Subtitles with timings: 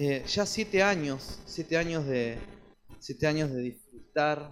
[0.00, 2.38] Eh, ya siete años, siete años de,
[3.00, 4.48] siete años de disfrutar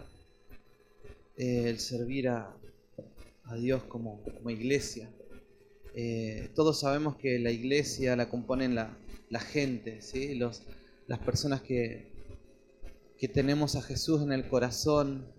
[1.36, 2.52] eh, el servir a,
[3.56, 5.08] Dios como, iglesia.
[5.94, 8.98] Eh, todos sabemos que la iglesia la componen la,
[9.38, 10.34] gente, ¿sí?
[10.34, 10.64] Los,
[11.06, 12.10] las personas que,
[13.16, 15.32] que tenemos a Jesús en el corazón,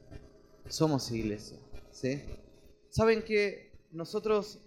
[0.70, 1.60] somos iglesia.
[1.92, 2.22] ¿sí?
[2.92, 4.62] Saben que nosotros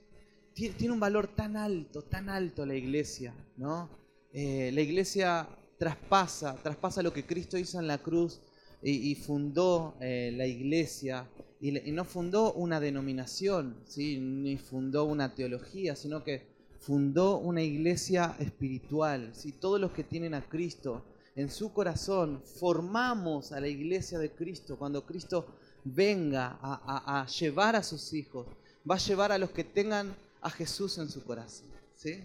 [0.53, 4.00] tiene un valor tan alto, tan alto la iglesia, ¿no?
[4.33, 8.41] Eh, la iglesia traspasa, traspasa lo que Cristo hizo en la cruz
[8.83, 11.29] y, fundó eh, la iglesia.
[11.61, 16.47] Y, no fundó una denominación, ni fundó una teología, sino que
[16.79, 19.30] fundó una iglesia espiritual.
[19.34, 19.53] ¿sí?
[19.53, 21.05] Todos los que tienen a Cristo
[21.37, 24.78] en su corazón, formamos a la iglesia de Cristo.
[24.78, 25.47] Cuando Cristo
[25.84, 28.47] venga a, a llevar a sus hijos,
[28.89, 31.69] va a llevar a los que tengan a Jesús en su corazón.
[31.95, 32.20] ¿sí?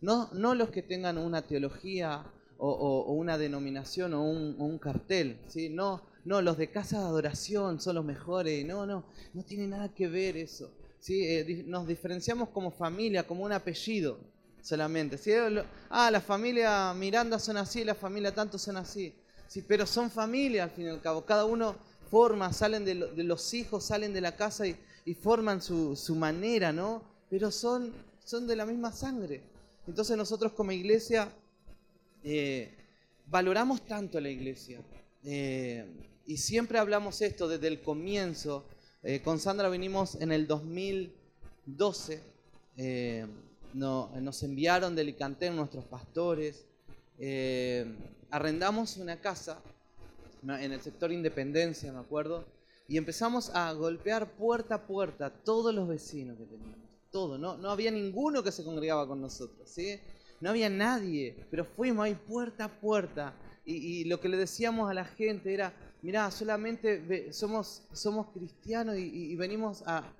[0.00, 2.24] No, no los que tengan una teología
[2.58, 5.38] o, una denominación o un, cartel.
[5.48, 5.68] ¿sí?
[5.68, 8.64] No, no, los de casa de adoración son los mejores.
[8.64, 10.70] No, no, no tiene nada que ver eso.
[10.98, 11.24] ¿sí?
[11.24, 14.18] Eh, nos diferenciamos como familia, como un apellido
[14.62, 15.16] solamente.
[15.18, 15.32] ¿sí?
[15.88, 19.14] Ah, la familia Miranda son así, la familia tanto son así.
[19.46, 21.24] Sí, pero son familia al fin y al cabo.
[21.24, 21.76] Cada uno
[22.10, 24.76] forma, salen de, los hijos, salen de la casa y,
[25.14, 27.02] forman su, su manera, ¿no?
[27.30, 27.92] pero son,
[28.24, 29.40] son de la misma sangre.
[29.90, 31.32] Entonces nosotros como iglesia
[32.22, 32.72] eh,
[33.26, 34.80] valoramos tanto la iglesia.
[35.24, 35.84] Eh,
[36.26, 38.68] y siempre hablamos esto desde el comienzo.
[39.02, 42.22] Eh, con Sandra vinimos en el 2012.
[43.74, 46.66] nos enviaron de Alicante nuestros pastores.
[48.30, 49.60] arrendamos una casa
[50.44, 52.44] en el sector Independencia, me acuerdo.
[52.86, 57.70] Y empezamos a golpear puerta a puerta todos los vecinos que teníamos todo, no, no
[57.70, 60.00] había ninguno que se congregaba con nosotros, ¿sí?
[60.40, 64.94] No había nadie, pero fuimos ahí puerta a puerta y, lo que le decíamos a
[64.94, 65.72] la gente era,
[66.02, 70.12] mirá, solamente somos, somos cristianos y, venimos a,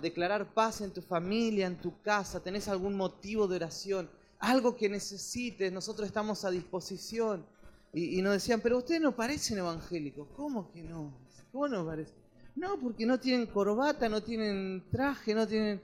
[0.00, 4.08] declarar paz en tu familia, en tu casa, tenés algún motivo de oración,
[4.38, 7.44] algo que necesites, nosotros estamos a disposición.
[7.92, 11.12] Y, nos decían, pero ustedes no parecen evangélicos, ¿cómo que no?
[11.50, 12.14] ¿Cómo no parecen?
[12.54, 15.80] No, porque no tienen corbata, no tienen traje, no tienen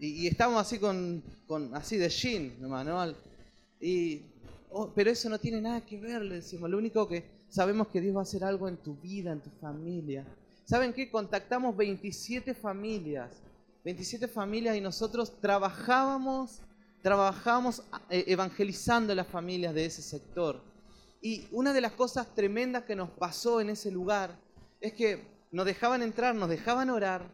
[0.00, 1.22] y, estamos así con,
[1.74, 3.14] así de jean nomás,
[3.80, 4.22] Y,
[4.70, 6.70] oh, pero eso no tiene nada que ver, le decimos.
[6.70, 9.50] Lo único que sabemos que Dios va a hacer algo en tu vida, en tu
[9.60, 10.24] familia.
[10.64, 11.10] ¿Saben qué?
[11.10, 13.42] Contactamos 27 familias.
[13.84, 16.60] 27 familias y nosotros trabajábamos,
[17.02, 20.60] trabajábamos eh, evangelizando las familias de ese sector.
[21.20, 24.38] Y una de las cosas tremendas que nos pasó en ese lugar
[24.80, 27.28] es que nos dejaban entrar, nos dejaban orar,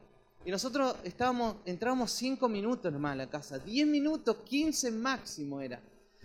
[0.45, 5.83] y nosotros estábamos, entrábamos cinco minutos nomás a la casa, 10 minutos, 15 máximo era.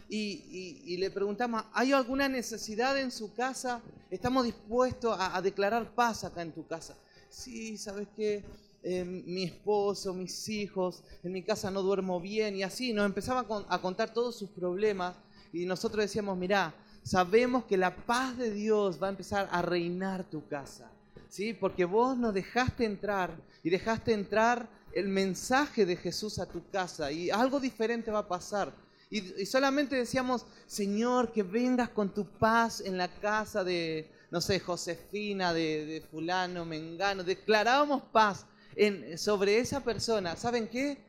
[0.09, 3.81] Y, le preguntamos, ¿hay alguna necesidad en su casa?
[4.11, 6.95] ¿Estamos dispuestos a, declarar paz acá en tu casa?
[7.29, 8.43] Sí, ¿sabes qué?
[8.83, 13.45] Eh, mi esposo, mis hijos, en mi casa no duermo bien y así nos empezaba
[13.69, 15.15] a contar todos sus problemas
[15.53, 20.29] y nosotros decíamos, mirá, sabemos que la paz de Dios va a empezar a reinar
[20.29, 20.92] tu casa.
[21.33, 21.51] ¿Sí?
[21.51, 27.11] Porque vos nos dejaste entrar y dejaste entrar el mensaje de Jesús a tu casa
[27.11, 28.71] y algo diferente va a pasar.
[29.09, 34.59] Y, solamente decíamos, Señor, que vengas con tu paz en la casa de, no sé,
[34.59, 37.23] Josefina, de, fulano, Mengano.
[37.23, 38.45] Declarábamos paz
[38.75, 40.35] en, sobre esa persona.
[40.35, 41.03] ¿Saben qué?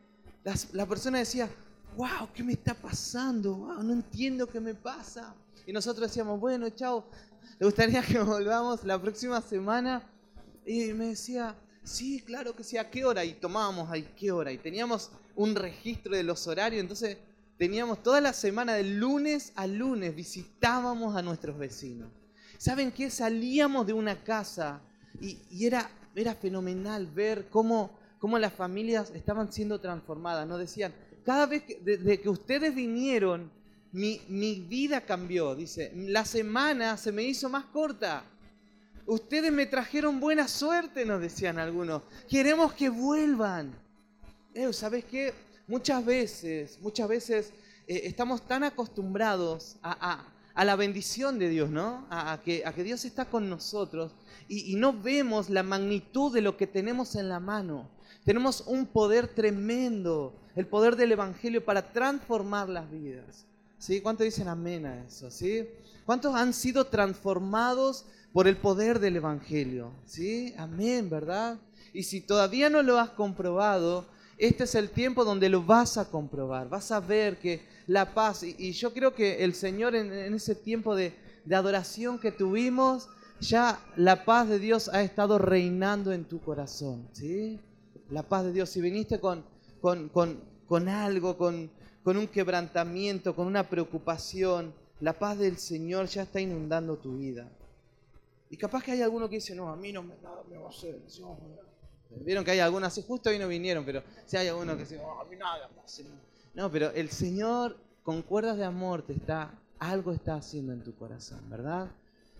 [0.72, 1.50] la persona decía,
[1.96, 3.56] wow, ¿qué me está pasando?
[3.56, 5.34] Wow, no entiendo qué me pasa.
[5.66, 7.04] Y nosotros decíamos, bueno, chao,
[7.58, 10.10] ¿le gustaría que volvamos la próxima semana?
[10.66, 13.24] Y me decía, sí, claro que sí, ¿a qué hora?
[13.24, 14.52] Y tomábamos, ¿a qué hora?
[14.52, 17.18] Y teníamos un registro de los horarios, entonces
[17.58, 22.10] teníamos toda la semana, de lunes a lunes, visitábamos a nuestros vecinos.
[22.58, 23.10] ¿Saben qué?
[23.10, 24.80] Salíamos de una casa
[25.20, 30.46] y, era, era fenomenal ver cómo, cómo las familias estaban siendo transformadas.
[30.46, 33.50] Nos decían, cada vez que, que ustedes vinieron,
[33.92, 35.54] mi, mi vida cambió.
[35.54, 38.24] Dice, la semana se me hizo más corta.
[39.06, 42.02] Ustedes me trajeron buena suerte, nos decían algunos.
[42.28, 43.74] Queremos que vuelvan.
[44.54, 45.34] Eh, ¿Sabes qué?
[45.66, 47.52] Muchas veces, muchas veces
[47.86, 50.24] eh, estamos tan acostumbrados a,
[50.56, 52.06] la bendición de Dios, ¿no?
[52.08, 54.12] A, que, que, Dios está con nosotros
[54.48, 57.90] y, y, no vemos la magnitud de lo que tenemos en la mano.
[58.24, 63.46] Tenemos un poder tremendo, el poder del Evangelio para transformar las vidas.
[63.78, 64.00] ¿Sí?
[64.00, 65.30] ¿Cuántos dicen amén a eso?
[65.30, 65.68] ¿Sí?
[66.06, 69.92] ¿Cuántos han sido transformados por el poder del Evangelio.
[70.06, 70.52] ¿Sí?
[70.58, 71.56] Amén, ¿verdad?
[71.92, 74.06] Y si todavía no lo has comprobado,
[74.38, 78.42] este es el tiempo donde lo vas a comprobar, vas a ver que la paz,
[78.42, 81.14] y, yo creo que el Señor en, ese tiempo de,
[81.48, 83.08] adoración que tuvimos,
[83.40, 87.60] ya la paz de Dios ha estado reinando en tu corazón, ¿sí?
[88.10, 89.44] La paz de Dios, si viniste con,
[89.80, 90.10] con,
[90.66, 91.70] con algo, con,
[92.02, 97.48] con un quebrantamiento, con una preocupación, la paz del Señor ya está inundando tu vida.
[98.54, 100.66] Y capaz que hay alguno que dice, no, a mí no me, nada me va
[100.66, 101.02] a hacer.
[102.20, 104.96] Vieron que hay algunos así, justo hoy no vinieron, pero si hay alguno que dice,
[104.96, 106.04] no, a mí nada me hace.
[106.54, 110.94] No, pero el Señor con cuerdas de amor te está, algo está haciendo en tu
[110.94, 111.90] corazón, ¿verdad?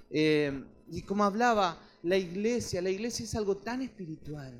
[0.09, 4.55] Eh, y como hablaba, la iglesia, la iglesia es algo tan espiritual,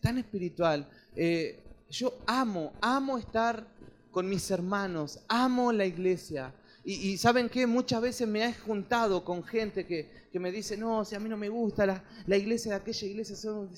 [0.00, 0.88] tan espiritual.
[1.16, 1.60] Eh,
[1.90, 3.66] yo amo, amo estar
[4.12, 6.54] con mis hermanos, amo la iglesia.
[6.86, 11.14] Y, saben que muchas veces me he juntado con gente que, me dice, no, si
[11.14, 11.86] a mí no me gusta
[12.26, 13.70] la, iglesia de aquella iglesia, son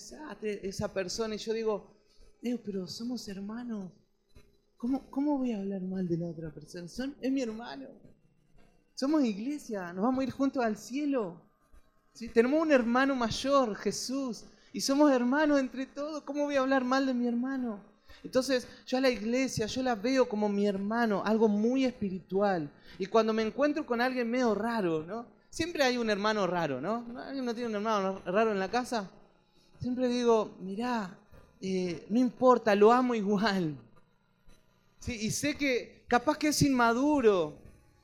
[0.42, 1.36] esa persona.
[1.36, 1.96] Y yo digo,
[2.64, 3.92] pero somos hermanos.
[4.76, 6.88] ¿Cómo, ¿Cómo voy a hablar mal de la otra persona?
[6.88, 7.86] Son, es mi hermano.
[8.94, 11.42] Somos iglesia, nos vamos a ir juntos al cielo.
[12.34, 16.22] Tenemos un hermano mayor, Jesús, y somos hermanos entre todos.
[16.24, 17.84] ¿Cómo voy a hablar mal de mi hermano?
[18.26, 22.68] Entonces yo a la iglesia, yo la veo como mi hermano, algo muy espiritual.
[22.98, 25.26] Y cuando me encuentro con alguien medio raro, ¿no?
[25.48, 27.06] Siempre hay un hermano raro, ¿no?
[27.24, 29.08] ¿Alguien no tiene un hermano raro en la casa?
[29.80, 31.16] Siempre digo, mirá,
[31.60, 33.76] eh, no importa, lo amo igual.
[34.98, 35.16] ¿Sí?
[35.20, 37.56] Y sé que capaz que es inmaduro,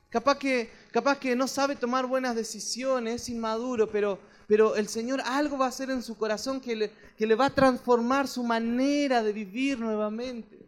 [0.09, 5.21] capaz que, capaz que no sabe tomar buenas decisiones, es inmaduro, pero pero el Señor
[5.25, 8.43] algo va a hacer en su corazón que le, que le va a transformar su
[8.43, 10.59] manera de vivir nuevamente.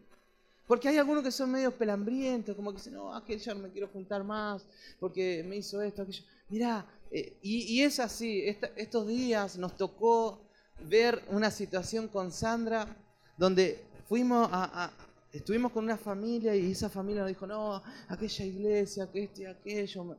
[0.66, 3.70] Porque hay algunos que son medio pelambrientos, como que dicen, no, aquel ya no me
[3.70, 4.66] quiero juntar más,
[4.98, 6.24] porque me hizo esto, aquello.
[6.48, 8.42] Mirá, eh, y, es así,
[8.76, 10.40] estos días nos tocó
[10.88, 12.96] ver una situación con Sandra
[13.36, 14.90] donde fuimos a,
[15.32, 19.44] estuvimos con una familia y esa familia nos dijo, no, aquella iglesia, que esto y
[19.46, 20.16] aquello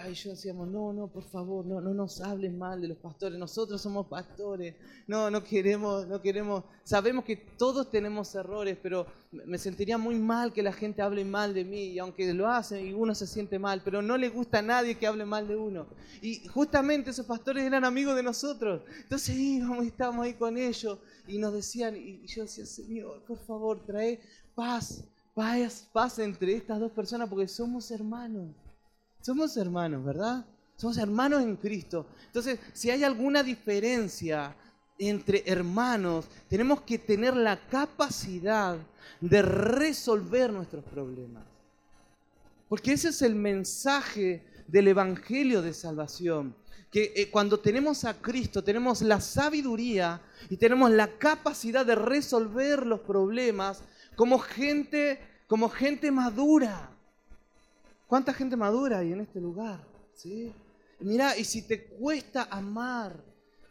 [0.00, 3.38] ay, yo decíamos, no, no, por favor, no, no nos hables mal de los pastores,
[3.38, 4.74] nosotros somos pastores,
[5.06, 10.52] no, no queremos, no queremos, sabemos que todos tenemos errores, pero me sentiría muy mal
[10.52, 13.58] que la gente hable mal de mí, y aunque lo hacen y uno se siente
[13.58, 15.86] mal, pero no le gusta a nadie que hable mal de uno.
[16.22, 20.98] Y justamente esos pastores eran amigos de nosotros, entonces íbamos y estábamos ahí con ellos,
[21.26, 24.20] y nos decían, y yo decía, Señor, por favor, trae
[24.54, 28.48] paz, paz, paz entre estas dos personas, porque somos hermanos.
[29.20, 30.44] Somos hermanos, ¿verdad?
[30.76, 32.06] Somos hermanos en Cristo.
[32.26, 34.54] Entonces, si hay alguna diferencia
[34.98, 38.76] entre hermanos, tenemos que tener la capacidad
[39.20, 41.44] de resolver nuestros problemas.
[42.68, 46.54] Porque ese es el mensaje del Evangelio de Salvación.
[46.90, 52.86] Que eh, cuando tenemos a Cristo tenemos la sabiduría y tenemos la capacidad de resolver
[52.86, 53.82] los problemas
[54.16, 56.90] como gente, como gente madura.
[58.08, 59.78] ¿Cuánta gente madura hay en este lugar?
[60.14, 60.50] ¿Sí?
[61.00, 63.22] Mira, y si te cuesta amar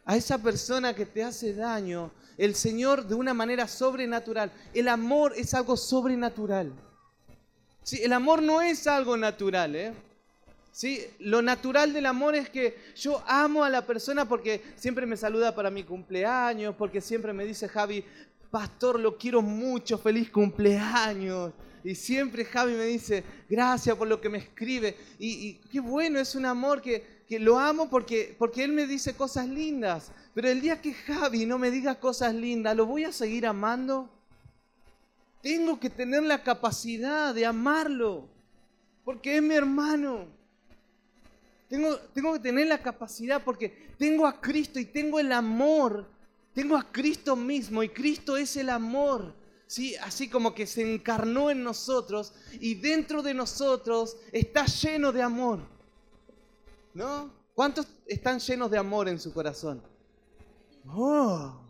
[0.04, 5.32] a esa persona que te hace daño, el Señor de una manera sobrenatural, el amor
[5.36, 6.72] es algo sobrenatural.
[7.82, 8.00] ¿Sí?
[8.00, 9.92] El amor no es algo natural, ¿eh?
[10.70, 11.04] ¿Sí?
[11.18, 15.52] Lo natural del amor es que yo amo a la persona porque siempre me saluda
[15.52, 18.04] para mi cumpleaños, porque siempre me dice Javi,
[18.50, 21.52] pastor, lo quiero mucho, feliz cumpleaños.
[21.84, 24.96] Y siempre Javi me dice, gracias por lo que me escribe.
[25.18, 29.48] Y, qué bueno, es un amor que, lo amo porque, porque él me dice cosas
[29.48, 30.12] lindas.
[30.34, 34.10] Pero el día que Javi no me diga cosas lindas, ¿lo voy a seguir amando?
[35.40, 38.28] Tengo que tener la capacidad de amarlo.
[39.04, 40.26] Porque es mi hermano.
[41.68, 46.17] Tengo, tengo que tener la capacidad porque tengo a Cristo y tengo el amor.
[46.58, 49.32] Tengo a Cristo mismo y Cristo es el amor.
[49.68, 49.94] ¿sí?
[49.94, 55.60] así como que se encarnó en nosotros y dentro de nosotros está lleno de amor.
[56.94, 57.32] ¿No?
[57.54, 59.80] ¿Cuántos están llenos de amor en su corazón?
[60.84, 61.60] Oh.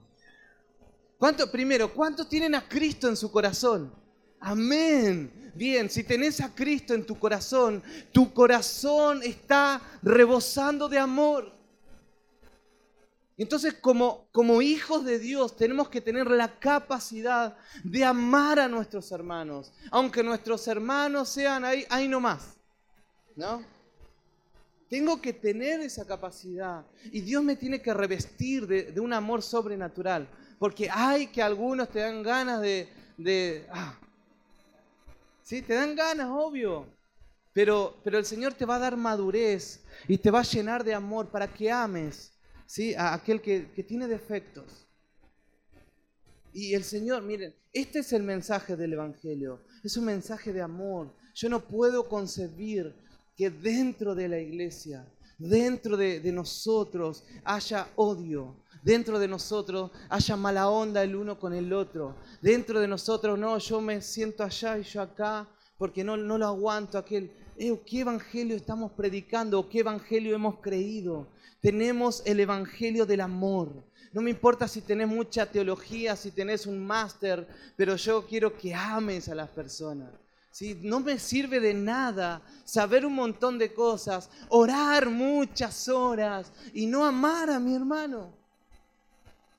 [1.18, 3.92] ¿Cuánto, primero, ¿cuántos tienen a Cristo en su corazón?
[4.40, 5.52] Amén.
[5.54, 11.57] Bien, si tenés a Cristo en tu corazón, tu corazón está rebosando de amor.
[13.38, 19.72] Entonces, como, hijos de Dios, tenemos que tener la capacidad de amar a nuestros hermanos,
[19.92, 22.56] aunque nuestros hermanos sean ahí, ahí nomás.
[23.36, 23.62] ¿No?
[24.90, 26.84] Tengo que tener esa capacidad.
[27.12, 30.28] Y Dios me tiene que revestir de, un amor sobrenatural,
[30.58, 32.88] porque hay que algunos te dan ganas de...
[33.16, 33.96] de ah,
[35.44, 36.86] sí, te dan ganas, obvio,
[37.52, 40.94] pero, pero el Señor te va a dar madurez y te va a llenar de
[40.94, 42.32] amor para que ames
[42.68, 42.94] ¿sí?
[42.94, 44.86] a aquel que, tiene defectos.
[46.52, 49.64] Y el Señor, miren, este es el mensaje del Evangelio.
[49.82, 51.14] Es un mensaje de amor.
[51.34, 52.94] Yo no puedo concebir
[53.36, 55.06] que dentro de la iglesia,
[55.38, 58.56] dentro de, nosotros, haya odio.
[58.82, 62.16] Dentro de nosotros haya mala onda el uno con el otro.
[62.40, 66.46] Dentro de nosotros, no, yo me siento allá y yo acá porque no, no lo
[66.46, 67.30] aguanto aquel.
[67.56, 69.68] Eh, ¿Qué evangelio estamos predicando?
[69.68, 71.28] ¿Qué evangelio hemos creído?
[71.60, 73.84] Tenemos el evangelio del amor.
[74.12, 77.46] No me importa si tenés mucha teología, si tenés un máster,
[77.76, 80.10] pero yo quiero que ames a las personas.
[80.50, 80.78] ¿sí?
[80.82, 87.04] No me sirve de nada saber un montón de cosas, orar muchas horas y no
[87.04, 88.32] amar a mi hermano.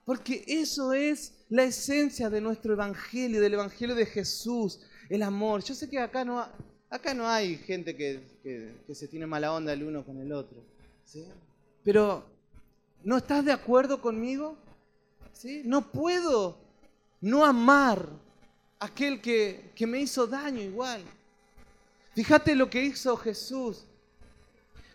[0.06, 4.80] Porque eso es la esencia de nuestro evangelio, del evangelio de Jesús,
[5.10, 5.64] el amor.
[5.64, 6.44] Yo sé que acá no,
[6.90, 10.64] acá no hay gente que, se tiene mala onda el uno con el otro.
[11.06, 11.26] ¿sí?
[11.84, 12.30] Pero
[13.04, 14.58] ¿No estás de acuerdo conmigo?
[15.32, 15.62] ¿Sí?
[15.66, 16.58] No puedo
[17.22, 18.06] no amar
[18.80, 21.02] a aquel que, que me hizo daño igual.
[22.14, 23.86] Fíjate lo que hizo Jesús.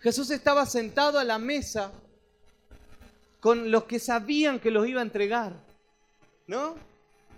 [0.03, 1.93] Jesús estaba sentado a la mesa
[3.41, 5.55] con los que sabían que los iba a entregar,
[6.47, 6.77] ¿no?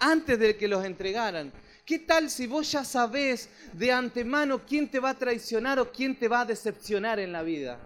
[0.00, 1.52] Antes de que los entregaran.
[1.84, 6.18] ¿Qué tal si vos ya sabés de antemano quién te va a traicionar o quién
[6.18, 7.78] te va a decepcionar en la vida?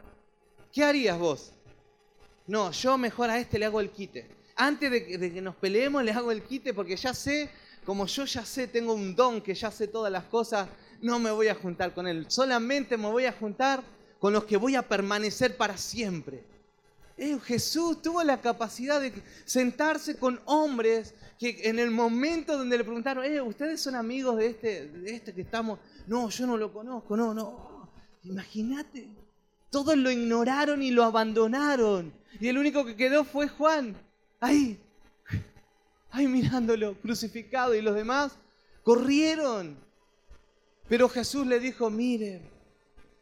[0.73, 1.53] ¿Qué harías vos?
[2.47, 4.29] No, yo mejor a este le hago el quite.
[4.55, 7.51] Antes de, que nos peleemos le hago el quite porque ya sé,
[7.85, 10.69] como yo ya sé, tengo un don que ya sé todas las cosas,
[11.01, 12.27] no me voy a juntar con él.
[12.29, 13.83] Solamente me voy a juntar
[14.21, 16.45] con los que voy a permanecer para siempre.
[17.17, 19.13] Eh, Jesús tuvo la capacidad de
[19.45, 24.47] sentarse con hombres que en el momento donde le preguntaron, eh, ¿ustedes son amigos de
[24.47, 25.81] este, de este que estamos?
[26.07, 27.91] No, yo no lo conozco, no, no.
[28.25, 29.30] Imagínate.
[29.71, 32.13] Todos lo ignoraron y lo abandonaron.
[32.41, 33.97] Y el único que quedó fue Juan.
[34.41, 34.79] Ahí,
[36.11, 37.75] ahí mirándolo, crucificado.
[37.75, 38.33] Y los demás
[38.83, 39.77] corrieron.
[40.89, 42.43] Pero Jesús le dijo, miren,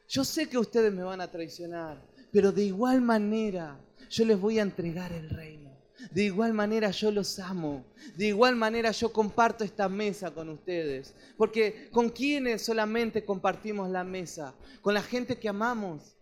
[0.09, 2.03] yo sé que ustedes me van a traicionar,
[2.33, 3.79] pero de igual manera
[4.09, 5.69] yo les voy a entregar el reino.
[6.13, 7.85] De igual manera yo los amo.
[8.17, 11.15] De igual manera yo comparto esta mesa con ustedes.
[11.37, 14.55] Porque ¿con quiénes solamente compartimos la mesa?
[14.81, 16.17] Con la gente que amamos.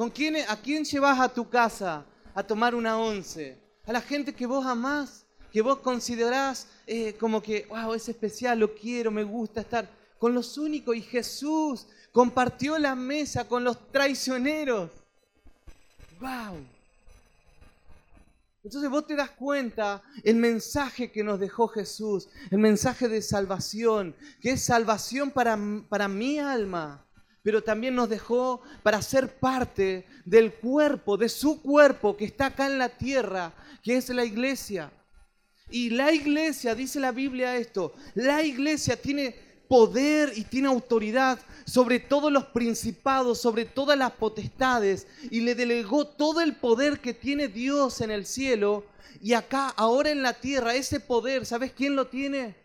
[0.00, 3.60] ¿Con quién, ¿A quién llevas a tu casa a tomar una once?
[3.84, 8.60] A la gente que vos amás, que vos considerás eh, como que, wow, es especial,
[8.60, 9.86] lo quiero, me gusta estar
[10.18, 10.96] con los únicos.
[10.96, 14.90] Y Jesús compartió la mesa con los traicioneros.
[16.18, 16.64] ¡Wow!
[18.64, 24.16] Entonces vos te das cuenta el mensaje que nos dejó Jesús, el mensaje de salvación,
[24.40, 25.58] que es salvación para,
[25.90, 27.04] para mi alma,
[27.42, 32.66] pero también nos dejó para ser parte del cuerpo, de su cuerpo que está acá
[32.66, 34.92] en la tierra, que es la iglesia.
[35.70, 39.34] Y la iglesia, dice la Biblia esto, la iglesia tiene
[39.68, 46.08] poder y tiene autoridad sobre todos los principados, sobre todas las potestades, y le delegó
[46.08, 48.84] todo el poder que tiene Dios en el cielo,
[49.22, 52.56] y acá, ahora en la tierra, ese poder, ¿sabes quién lo tiene?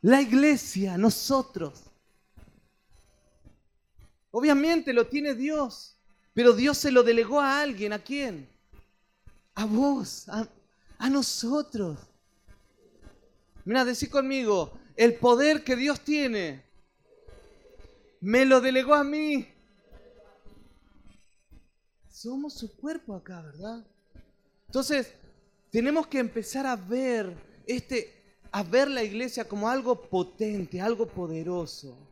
[0.00, 1.87] La iglesia, nosotros.
[4.30, 5.96] Obviamente lo tiene Dios,
[6.34, 7.92] pero Dios se lo delegó a alguien.
[7.92, 8.48] ¿A quién?
[9.54, 11.98] A vos, a, nosotros.
[13.64, 16.62] Mira, decí conmigo, el poder que Dios tiene,
[18.20, 19.48] me lo delegó a mí.
[22.08, 23.84] Somos su cuerpo acá, ¿verdad?
[24.66, 25.12] Entonces,
[25.70, 28.18] tenemos que empezar a ver este
[28.50, 32.07] a ver la iglesia como algo potente, algo poderoso.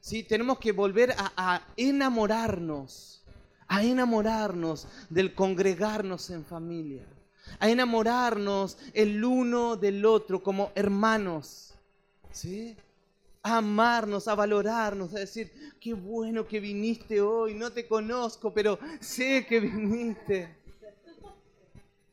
[0.00, 0.22] ¿Sí?
[0.22, 3.22] Tenemos que volver a, enamorarnos,
[3.68, 7.06] a enamorarnos del congregarnos en familia,
[7.58, 11.74] a enamorarnos el uno del otro como hermanos,
[12.32, 12.76] ¿sí?
[13.42, 18.78] a amarnos, a valorarnos, a decir, qué bueno que viniste hoy, no te conozco, pero
[19.00, 20.56] sé que viniste.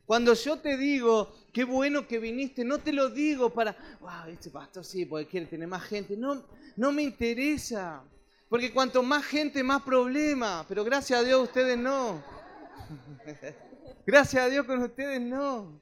[0.05, 4.51] Cuando yo te digo, qué bueno que viniste, no te lo digo para, wow, este
[4.51, 6.15] pastor sí, porque quiere tener más gente.
[6.15, 6.45] No,
[6.75, 8.03] no me interesa.
[8.47, 10.63] Porque cuanto más gente, más problema.
[10.69, 12.23] Pero gracias a Dios ustedes no.
[14.05, 15.81] Gracias a Dios con ustedes no.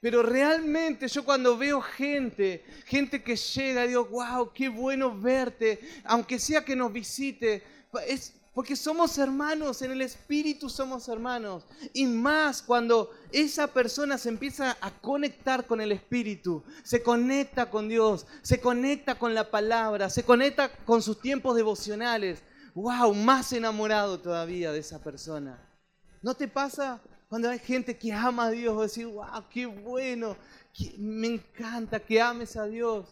[0.00, 6.40] Pero realmente yo cuando veo gente, gente que llega, digo, wow, qué bueno verte, aunque
[6.40, 7.62] sea que nos visite,
[8.08, 11.66] es, porque somos hermanos, en el Espíritu somos hermanos.
[11.92, 17.88] Y más cuando esa persona se empieza a conectar con el Espíritu, se conecta con
[17.88, 22.42] Dios, se conecta con la palabra, se conecta con sus tiempos devocionales.
[22.74, 23.14] ¡Wow!
[23.14, 25.58] Más enamorado todavía de esa persona.
[26.22, 28.80] ¿No te pasa cuando hay gente que ama a Dios?
[28.80, 29.44] Decir, ¡wow!
[29.48, 30.36] ¡Qué bueno!
[30.98, 33.06] me encanta que ames a Dios.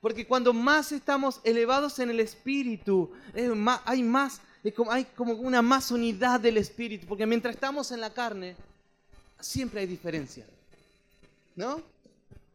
[0.00, 3.10] Porque cuando más estamos elevados en el Espíritu,
[3.84, 4.40] hay más,
[4.90, 7.06] hay como una más unidad del Espíritu.
[7.06, 8.56] Porque mientras estamos en la carne,
[9.40, 10.46] siempre hay diferencia.
[11.54, 11.82] ¿No?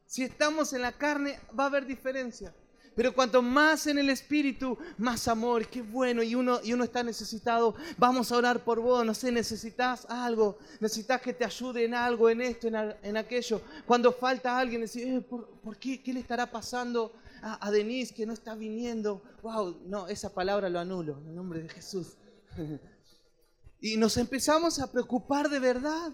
[0.08, 2.54] Si estamos en la carne, va a haber diferencia.
[2.96, 7.02] Pero cuanto más en el Espíritu, más amor, qué bueno, y uno, y uno está
[7.04, 7.74] necesitado.
[7.98, 12.30] Vamos a orar por vos, no sé, necesitas algo, necesitas que te ayude en algo,
[12.30, 13.62] en esto, en, aquello.
[13.86, 16.02] Cuando falta alguien, decir, eh, ¿por, qué?
[16.02, 19.24] ¿Qué le estará pasando a, a, Denise que no está viniendo?
[19.42, 22.18] Wow, no, esa palabra lo anulo, en el nombre de Jesús.
[23.82, 26.14] y nos empezamos a preocupar de verdad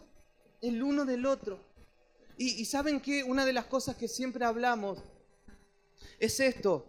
[0.62, 1.60] el uno del otro.
[2.38, 5.00] Y, y saben que una de las cosas que siempre hablamos
[6.20, 6.86] es esto.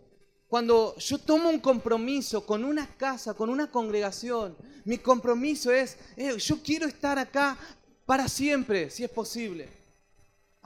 [0.49, 6.38] Cuando yo tomo un compromiso con una casa, con una congregación, mi compromiso es, eh,
[6.38, 7.59] yo quiero estar acá
[8.07, 9.68] para siempre, si es posible.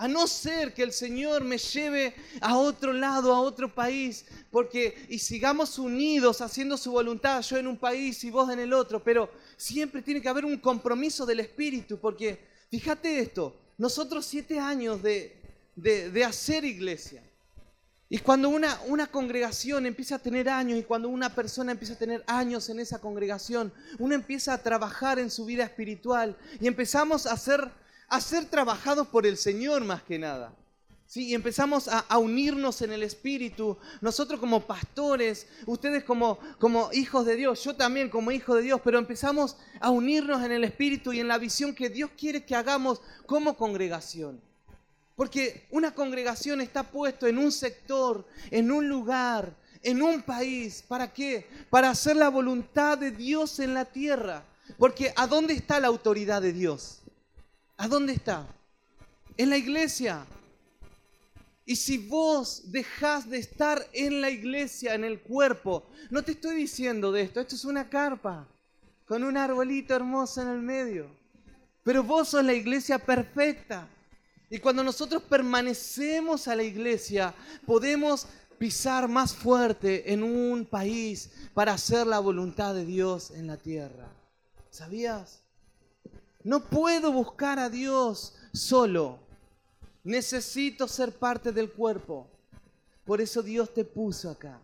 [0.02, 5.06] A no ser que el Señor me lleve a otro lado, a otro país, porque
[5.08, 9.00] y sigamos unidos haciendo su voluntad, yo en un país y vos en el otro,
[9.00, 15.00] pero siempre tiene que haber un compromiso del Espíritu, porque fíjate esto, nosotros siete años
[15.04, 15.40] de,
[15.76, 17.22] de hacer iglesia,
[18.08, 21.98] y cuando una, una, congregación empieza a tener años y cuando una persona empieza a
[21.98, 27.24] tener años en esa congregación, uno empieza a trabajar en su vida espiritual y empezamos
[27.24, 27.70] a ser,
[28.12, 30.54] a ser trabajados por el Señor más que nada.
[31.06, 31.28] ¿Sí?
[31.28, 37.36] Y empezamos a, unirnos en el Espíritu, nosotros como pastores, ustedes como, como hijos de
[37.36, 41.20] Dios, yo también como hijo de Dios, pero empezamos a unirnos en el Espíritu y
[41.20, 44.42] en la visión que Dios quiere que hagamos como congregación.
[45.16, 50.84] Porque una congregación está puesto en un sector, en un lugar, en un país.
[50.86, 51.46] ¿Para qué?
[51.70, 54.44] Para hacer la voluntad de Dios en la tierra.
[54.78, 57.01] Porque ¿a dónde está la autoridad de Dios?
[57.76, 58.46] ¿A dónde está?
[59.36, 60.26] En la iglesia.
[61.64, 66.56] Y si vos dejás de estar en la iglesia, en el cuerpo, no te estoy
[66.56, 68.48] diciendo de esto, esto es una carpa
[69.06, 71.06] con un arbolito hermoso en el medio.
[71.84, 73.88] Pero vos sos la iglesia perfecta.
[74.50, 77.34] Y cuando nosotros permanecemos a la iglesia,
[77.66, 78.26] podemos
[78.58, 84.08] pisar más fuerte en un país para hacer la voluntad de Dios en la tierra.
[84.70, 85.41] ¿Sabías?
[86.44, 89.18] No puedo buscar a Dios solo.
[90.04, 92.26] Necesito ser parte del cuerpo.
[93.04, 94.60] Por eso Dios te puso acá.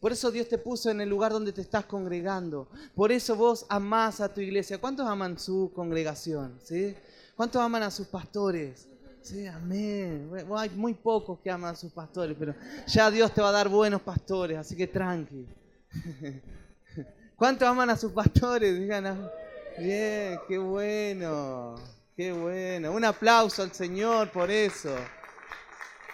[0.00, 2.68] Por eso Dios te puso en el lugar donde te estás congregando.
[2.94, 4.78] Por eso vos amás a tu iglesia.
[4.78, 6.58] ¿Cuántos aman su congregación?
[6.62, 6.94] ¿Sí?
[7.34, 8.88] ¿Cuántos aman a sus pastores?
[9.22, 10.30] Sí, amén.
[10.56, 12.54] hay muy pocos que aman a sus pastores, pero
[12.86, 15.46] ya Dios te va a dar buenos pastores, así que tranqui.
[17.36, 18.78] ¿Cuántos aman a sus pastores?
[18.78, 19.30] Digan,
[19.78, 21.74] bien, qué bueno,
[22.16, 22.92] qué bueno.
[22.92, 24.94] Un aplauso al Señor por eso.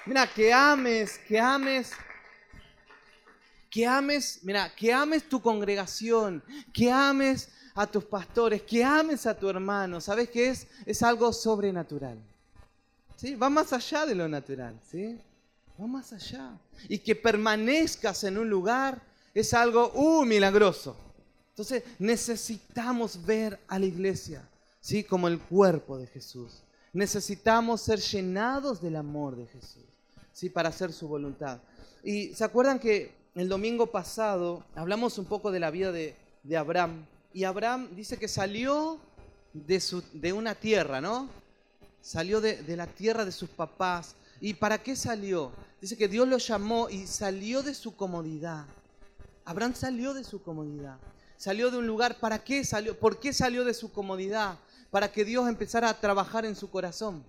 [0.06, 1.92] Mira, que ames, que ames
[3.74, 9.36] que ames, mira, que ames tu congregación, que ames a tus pastores, que ames a
[9.36, 10.00] tu hermano.
[10.00, 10.68] ¿Sabes qué es?
[10.86, 12.16] Es algo sobrenatural.
[13.42, 15.18] Va más allá de lo natural, ¿sí?
[15.80, 16.52] Va más allá.
[16.88, 19.02] Y que permanezcas en un lugar
[19.34, 20.96] es algo, uh, milagroso.
[21.54, 24.46] Entonces necesitamos ver a la iglesia,
[24.80, 25.04] ¿sí?
[25.04, 26.62] Como el cuerpo de Jesús.
[26.92, 29.84] Necesitamos ser llenados del amor de Jesús,
[30.32, 30.50] ¿sí?
[30.50, 31.60] Para hacer su voluntad.
[32.02, 36.16] Y se acuerdan que el domingo pasado hablamos un poco de la vida de,
[36.56, 37.06] Abraham.
[37.32, 38.98] Y Abraham dice que salió
[39.54, 41.28] de una tierra, ¿no?
[42.04, 44.14] salió de, la tierra de sus papás.
[44.40, 45.50] ¿Y para qué salió?
[45.80, 48.66] Dice que Dios lo llamó y salió de su comodidad.
[49.44, 50.98] Abraham salió de su comodidad.
[51.44, 52.98] Salió de un lugar, ¿para qué salió?
[52.98, 54.58] ¿Por qué salió de su comodidad?
[54.90, 57.22] Para que Dios empezara a trabajar en su corazón.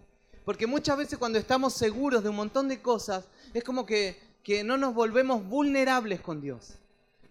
[0.46, 4.64] Porque muchas veces cuando estamos seguros de un montón de cosas, es como que, que
[4.64, 6.76] no nos volvemos vulnerables con Dios.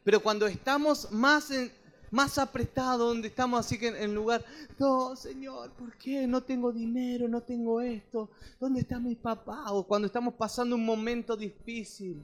[0.05, 1.73] Pero cuando estamos más en,
[2.11, 4.45] más apretado, donde estamos así que en lugar,
[4.79, 6.27] no, Señor, ¿por qué?
[6.27, 8.29] No tengo dinero, no tengo esto,
[8.61, 9.73] ¿dónde está mi papá?
[9.73, 12.23] O cuando estamos pasando un momento difícil,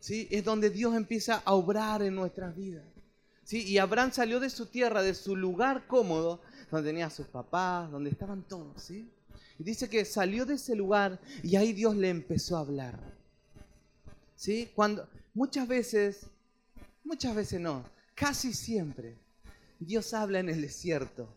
[0.00, 0.28] ¿sí?
[0.30, 2.91] Es donde Dios empieza a obrar en nuestras vidas.
[3.60, 7.90] Y Abraham salió de su tierra, de su lugar cómodo, donde tenía a sus papás,
[7.90, 9.10] donde estaban todos, ¿sí?
[9.58, 12.98] Y dice que salió de ese lugar y ahí Dios le empezó a hablar.
[14.34, 14.70] ¿Sí?
[14.74, 16.26] Cuando muchas veces,
[17.04, 17.84] muchas veces no,
[18.14, 19.16] Casi siempre
[19.80, 21.28] Dios habla en el desierto.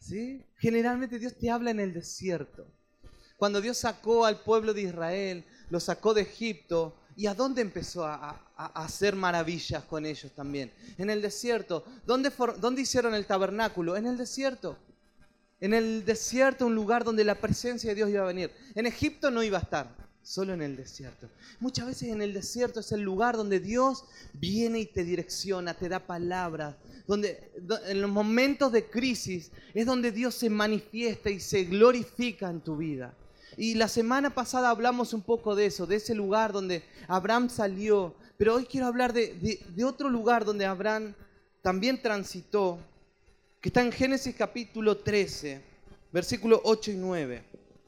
[0.00, 0.44] ¿Sí?
[0.56, 2.66] Generalmente Dios te habla en el desierto.
[3.36, 8.04] Cuando Dios sacó al pueblo de Israel, lo sacó de Egipto, ¿y a dónde empezó
[8.04, 10.70] a, hacer maravillas con ellos también?
[10.98, 11.84] En el desierto.
[12.06, 13.96] ¿Dónde, ¿Dónde hicieron el tabernáculo?
[13.96, 14.76] En el desierto.
[15.58, 18.50] En el desierto, un lugar donde la presencia de Dios iba a venir.
[18.74, 21.30] En Egipto no iba a estar, solo en el desierto.
[21.58, 25.88] Muchas veces en el desierto es el lugar donde Dios viene y te direcciona, te
[25.88, 26.76] da palabras.
[27.06, 27.50] Donde,
[27.86, 32.76] en los momentos de crisis es donde Dios se manifiesta y se glorifica en tu
[32.76, 33.14] vida.
[33.56, 38.14] Y la semana pasada hablamos un poco de eso, de ese lugar donde Abraham salió.
[38.36, 41.14] Pero hoy quiero hablar de, otro lugar donde Abraham
[41.62, 42.78] también transitó
[43.60, 45.62] que está en Génesis capítulo 13,
[46.12, 47.44] versículos 8 y 9.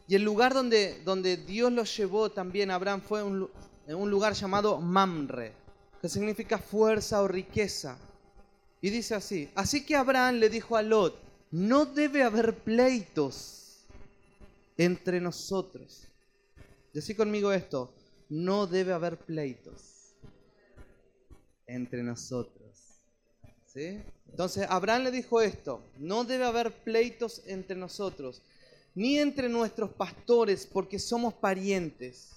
[0.08, 3.50] Y el lugar donde, donde Dios lo llevó también Abraham fue un,
[3.86, 5.52] un lugar llamado Mamre,
[6.00, 7.98] que significa fuerza o riqueza.
[8.80, 13.67] Y dice así, así que Abraham le dijo a Lot, no debe haber pleitos
[14.78, 16.04] entre nosotros.
[16.94, 17.92] Decí conmigo esto,
[18.30, 20.14] no debe haber pleitos
[21.66, 23.02] entre nosotros.
[23.66, 24.00] ¿Sí?
[24.30, 28.40] Entonces Abraham le dijo esto, no debe haber pleitos entre nosotros,
[28.94, 32.30] ni entre nuestros pastores, porque somos parientes.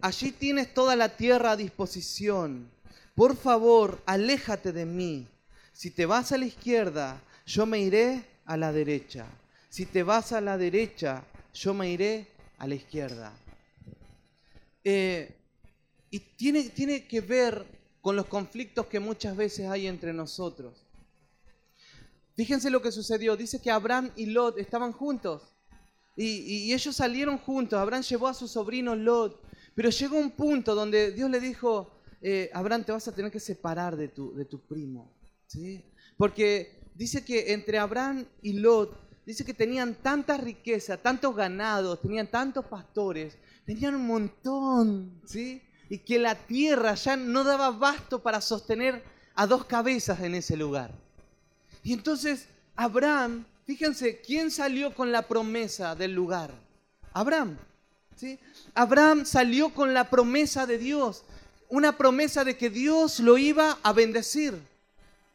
[0.00, 2.70] Allí tienes toda la tierra a disposición.
[3.14, 5.26] Por favor, aléjate de mí.
[5.72, 9.26] Si te vas a la izquierda, yo me iré a la derecha.
[9.68, 11.24] Si te vas a la derecha,
[11.54, 13.32] yo me iré a la izquierda.
[14.82, 15.34] Eh,
[16.10, 17.64] y tiene, tiene que ver
[18.00, 20.84] con los conflictos que muchas veces hay entre nosotros.
[22.36, 23.36] Fíjense lo que sucedió.
[23.36, 25.54] Dice que Abraham y Lot estaban juntos.
[26.16, 27.78] Y, ellos salieron juntos.
[27.78, 29.40] Abraham llevó a su sobrino Lot.
[29.74, 31.90] Pero llegó un punto donde Dios le dijo,
[32.20, 35.12] eh, Abraham, te vas a tener que separar de tu, de tu primo.
[35.46, 35.84] ¿sí?
[36.16, 42.26] Porque dice que entre Abraham y Lot, dice que tenían tanta riqueza, tantos ganados, tenían
[42.26, 45.20] tantos pastores, tenían un montón.
[45.24, 45.62] ¿sí?
[45.88, 49.02] Y que la tierra ya no daba basto para sostener
[49.34, 50.92] a dos cabezas en ese lugar.
[51.82, 56.52] Y entonces Abraham, fíjense, ¿quién salió con la promesa del lugar?
[57.12, 57.56] Abraham.
[58.16, 58.38] ¿sí?
[58.74, 61.24] Abraham salió con la promesa de Dios,
[61.68, 64.60] una promesa de que Dios lo iba a bendecir.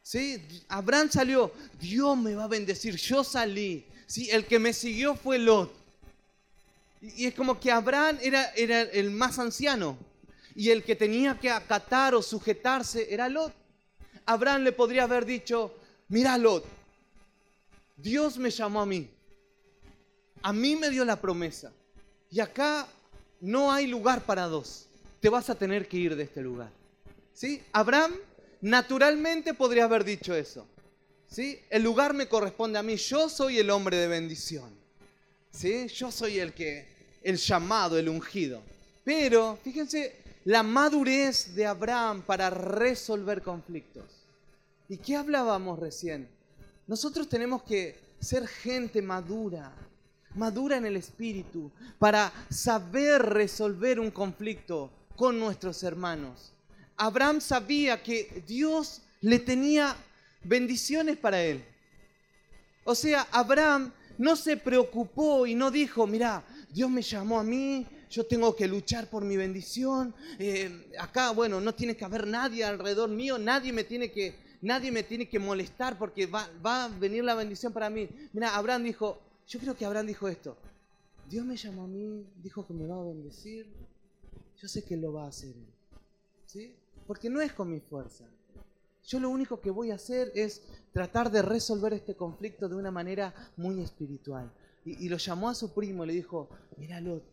[0.02, 0.42] ¿Sí?
[0.68, 3.86] Abraham salió, Dios me va a bendecir, yo salí.
[4.08, 4.30] ¿sí?
[4.32, 5.72] El que me siguió fue Lot.
[7.02, 9.98] Y es como que Abraham era, era el más anciano
[10.56, 13.54] y el que tenía que acatar o sujetarse era Lot.
[14.26, 15.74] Abraham le podría haber dicho,
[16.10, 16.66] mira Lot,
[17.96, 19.10] Dios me llamó a mí.
[20.42, 21.72] A mí me dio la promesa.
[22.30, 22.88] Y acá
[23.40, 24.88] no hay lugar para dos.
[25.20, 26.72] Te vas a tener que ir de este lugar.
[27.34, 27.64] ¿Sí?
[27.72, 28.14] Abraham
[28.62, 30.68] naturalmente podría haber dicho eso.
[31.28, 31.60] ¿Sí?
[31.70, 32.96] El lugar me corresponde a mí.
[32.96, 34.70] Yo soy el hombre de bendición.
[35.52, 35.88] ¿Sí?
[35.88, 36.88] Yo soy el que
[37.22, 38.62] el llamado, el ungido.
[39.04, 44.06] Pero fíjense la madurez de Abraham para resolver conflictos.
[44.88, 46.28] ¿Y qué hablábamos recién?
[46.88, 49.72] Nosotros tenemos que ser gente madura,
[50.36, 56.54] madura en el espíritu, para saber resolver un conflicto con nuestros hermanos.
[57.00, 59.96] Abraham sabía que Dios le tenía
[60.44, 61.64] bendiciones para él.
[62.84, 67.88] O sea, Abraham no se preocupó y no dijo, mira, Dios me llamó a mí,
[68.12, 70.14] yo tengo que luchar por mi bendición.
[70.38, 74.92] Eh, acá, bueno, no tiene que haber nadie alrededor mío, nadie me tiene que nadie
[74.92, 78.10] me tiene que molestar porque va, a venir la bendición para mí.
[78.34, 80.58] Mira, Abraham dijo, yo creo que Abraham dijo esto,
[81.30, 83.68] Dios me llamó a mí, dijo que me va a bendecir,
[84.62, 85.54] yo sé que lo va a hacer
[86.46, 86.76] ¿Sí?
[87.10, 88.26] Porque no es con mi fuerza.
[89.08, 90.62] Yo lo único que voy a hacer es
[90.94, 94.54] tratar de resolver este conflicto de una manera muy espiritual.
[94.86, 97.24] Y, lo llamó a su primo y le dijo, mira Lot,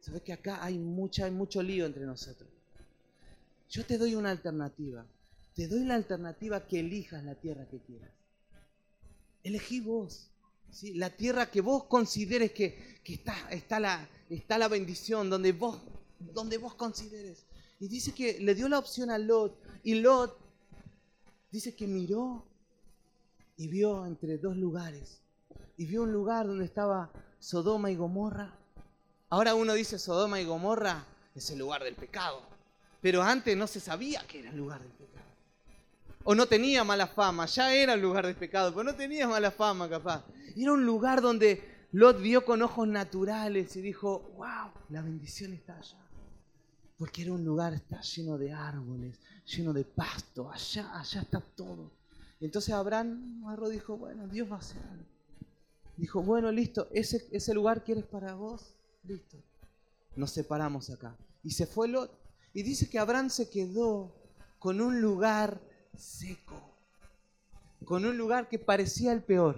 [0.00, 2.50] sabes que acá hay, mucha, hay mucho lío entre nosotros.
[3.70, 5.06] Yo te doy una alternativa
[5.54, 8.12] te doy la alternativa que elijas la tierra que quieras.
[9.42, 10.30] Elegí vos.
[10.70, 10.92] ¿sí?
[10.92, 15.80] La tierra que vos consideres que, está, está, la, está la bendición, donde vos,
[16.20, 17.47] donde vos consideres.
[17.80, 19.58] Y dice que le dio la opción a Lot.
[19.82, 20.38] Y Lot
[21.50, 22.44] dice que miró
[23.56, 25.20] y vio entre dos lugares.
[25.76, 28.54] Y vio un lugar donde estaba Sodoma y Gomorra.
[29.30, 32.42] Ahora uno dice Sodoma y Gomorra es el lugar del pecado.
[33.00, 35.08] Pero antes no se sabía que era el lugar del pecado
[36.30, 39.50] o no tenía mala fama, ya era un lugar de pecado, pero no tenía mala
[39.50, 40.26] fama capaz.
[40.54, 45.78] Era un lugar donde Lot vio con ojos naturales y dijo, wow, la bendición está
[45.78, 45.96] allá.
[46.98, 51.92] Porque era un lugar está lleno de árboles, lleno de pasto, allá, allá está todo.
[52.40, 55.04] Entonces Abraham Marro dijo, bueno, Dios va a hacer algo.
[55.96, 59.36] Dijo, bueno, listo, ese, ese lugar quieres para vos, listo.
[60.16, 61.16] Nos separamos acá.
[61.42, 62.10] Y se fue Lot.
[62.52, 64.12] Y dice que Abraham se quedó
[64.58, 65.60] con un lugar
[65.96, 66.74] seco,
[67.84, 69.56] con un lugar que parecía el peor.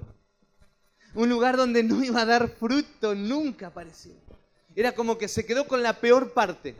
[1.14, 4.12] un lugar donde no iba a dar fruto, nunca pareció.
[4.74, 6.76] Era como que se quedó con la peor parte.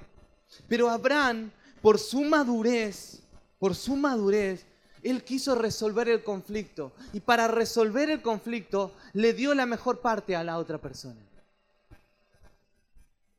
[0.68, 1.50] Pero Abraham,
[1.82, 3.22] por su madurez,
[3.58, 4.64] por su madurez,
[5.02, 6.92] él quiso resolver el conflicto.
[7.12, 11.20] Y para resolver el conflicto, le dio la mejor parte a la otra persona.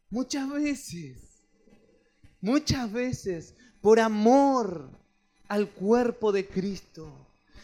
[0.09, 1.17] Muchas veces,
[2.41, 4.89] muchas veces, por amor
[5.47, 7.13] al cuerpo de Cristo,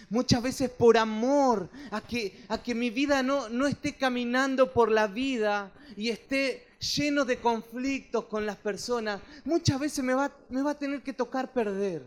[0.10, 4.92] muchas veces por amor a que, a que mi vida no, no esté caminando por
[4.92, 10.62] la vida y esté lleno de conflictos con las personas, muchas veces me va, me
[10.62, 12.04] va a tener que tocar perder.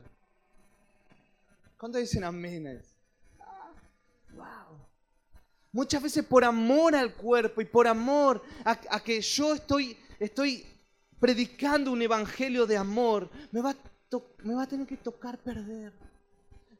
[1.78, 2.83] ¿Cuándo dicen amén?
[4.35, 4.78] wow.
[5.72, 10.66] Muchas veces por amor al cuerpo y por amor a, que yo estoy, estoy
[11.18, 13.74] predicando un evangelio de amor, me va,
[14.42, 15.92] me va a tener que tocar perder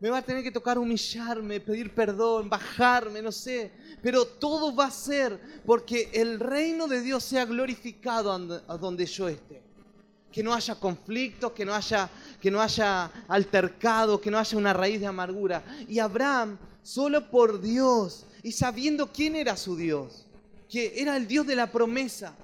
[0.01, 3.71] me va a tener que tocar humillarme, pedir perdón, bajarme, no sé.
[4.03, 9.29] Pero todo va a ser porque el reino de Dios sea glorificado a donde yo
[9.29, 9.63] esté.
[10.33, 12.09] Que no haya conflictos, que no haya,
[12.41, 15.63] que no haya altercado, que no haya una raíz de amargura.
[15.87, 20.27] Y Abraham, solo por Dios y sabiendo quién era su Dios,
[20.67, 22.35] que era el Dios de la promesa,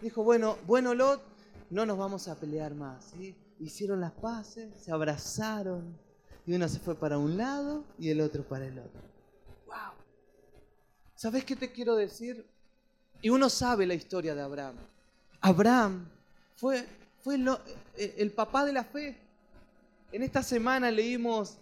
[0.00, 1.22] dijo, bueno, bueno Lot,
[1.68, 3.12] no nos vamos a pelear más.
[3.60, 5.98] Hicieron las paces, se abrazaron,
[6.46, 9.00] y uno se fue para un lado y el otro para el otro.
[9.66, 9.94] ¡Wow!
[11.14, 12.44] ¿Sabes qué te quiero decir?
[13.22, 14.76] Y uno sabe la historia de Abraham.
[15.40, 16.06] Abraham
[16.56, 16.86] fue,
[17.22, 17.36] fue
[17.96, 19.16] eh, el papá de la fe.
[20.12, 21.56] En esta semana leímos,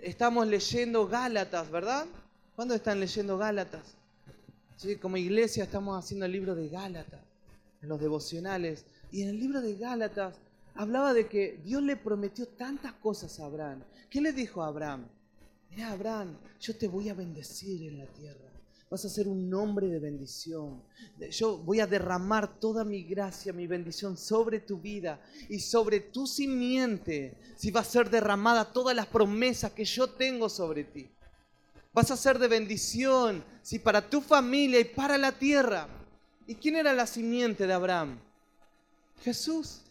[0.00, 2.06] estamos leyendo Gálatas, ¿verdad?
[2.54, 3.96] ¿Cuándo están leyendo Gálatas?
[4.76, 4.96] ¿Sí?
[4.96, 7.20] Como iglesia estamos haciendo el libro de Gálatas,
[7.82, 8.84] en los devocionales.
[9.10, 10.36] Y en el libro de Gálatas
[10.74, 13.82] hablaba de que Dios le prometió tantas cosas a Abraham.
[14.08, 15.06] ¿Qué le dijo a Abraham?
[15.70, 18.50] Mira, Abraham, yo te voy a bendecir en la tierra.
[18.90, 20.82] Vas a ser un hombre de bendición.
[21.30, 26.26] Yo voy a derramar toda mi gracia, mi bendición sobre tu vida y sobre tu
[26.26, 27.38] simiente.
[27.56, 31.08] Si va a ser derramada todas las promesas que yo tengo sobre ti.
[31.92, 35.86] Vas a ser de bendición, si para tu familia y para la tierra.
[36.48, 38.18] ¿Y quién era la simiente de Abraham?
[39.22, 39.82] Jesús.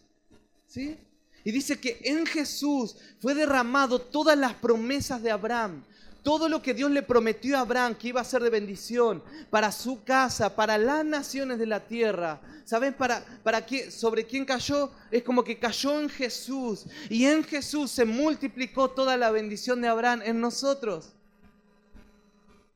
[0.70, 0.96] ¿Sí?
[1.42, 5.84] Y dice que en Jesús fue derramado todas las promesas de Abraham.
[6.22, 9.72] Todo lo que Dios le prometió a Abraham que iba a ser de bendición para
[9.72, 12.40] su casa, para las naciones de la tierra.
[12.64, 14.92] ¿Saben para, para qué, sobre quién cayó?
[15.10, 16.84] Es como que cayó en Jesús.
[17.08, 21.14] Y en Jesús se multiplicó toda la bendición de Abraham en nosotros.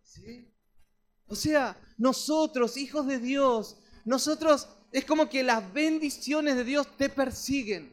[0.02, 0.48] ¿Sí?
[1.28, 7.09] O sea, nosotros, hijos de Dios, nosotros es como que las bendiciones de Dios te
[7.09, 7.90] persiguen.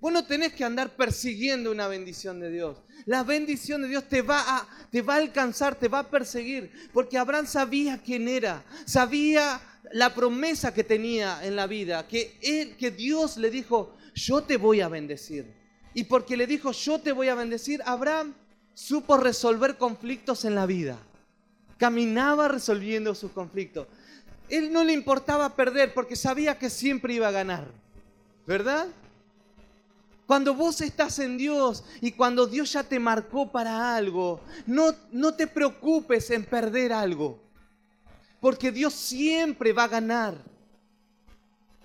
[0.00, 2.78] Vos no tenés que andar persiguiendo una bendición de Dios.
[3.04, 6.72] La bendición de Dios te va a, te va a alcanzar, te va a perseguir.
[6.94, 9.60] Porque Abraham sabía quién era, sabía
[9.92, 14.56] la promesa que tenía en la vida, que, él, que Dios le dijo, yo te
[14.56, 15.52] voy a bendecir.
[15.92, 18.32] Y porque le dijo, yo te voy a bendecir, Abraham
[18.72, 20.98] supo resolver conflictos en la vida.
[21.76, 23.88] Caminaba resolviendo sus conflictos
[24.48, 27.66] él no le importaba perder porque sabía que siempre iba a ganar.
[28.46, 28.86] ¿Verdad?
[30.26, 35.34] Cuando vos estás en Dios y cuando Dios ya te marcó para algo, no, no
[35.34, 37.40] te preocupes en perder algo.
[38.40, 40.34] Porque Dios siempre va a ganar.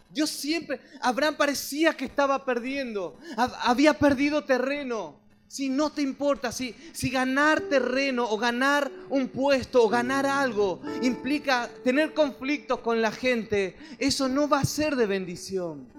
[0.10, 5.21] Dios siempre, Abraham parecía que estaba perdiendo, había perdido terreno.
[5.52, 6.74] Si no te importa, si,
[7.12, 13.76] ganar terreno o ganar un puesto o ganar algo implica tener conflictos con la gente,
[14.00, 15.90] eso no va a ser de bendición.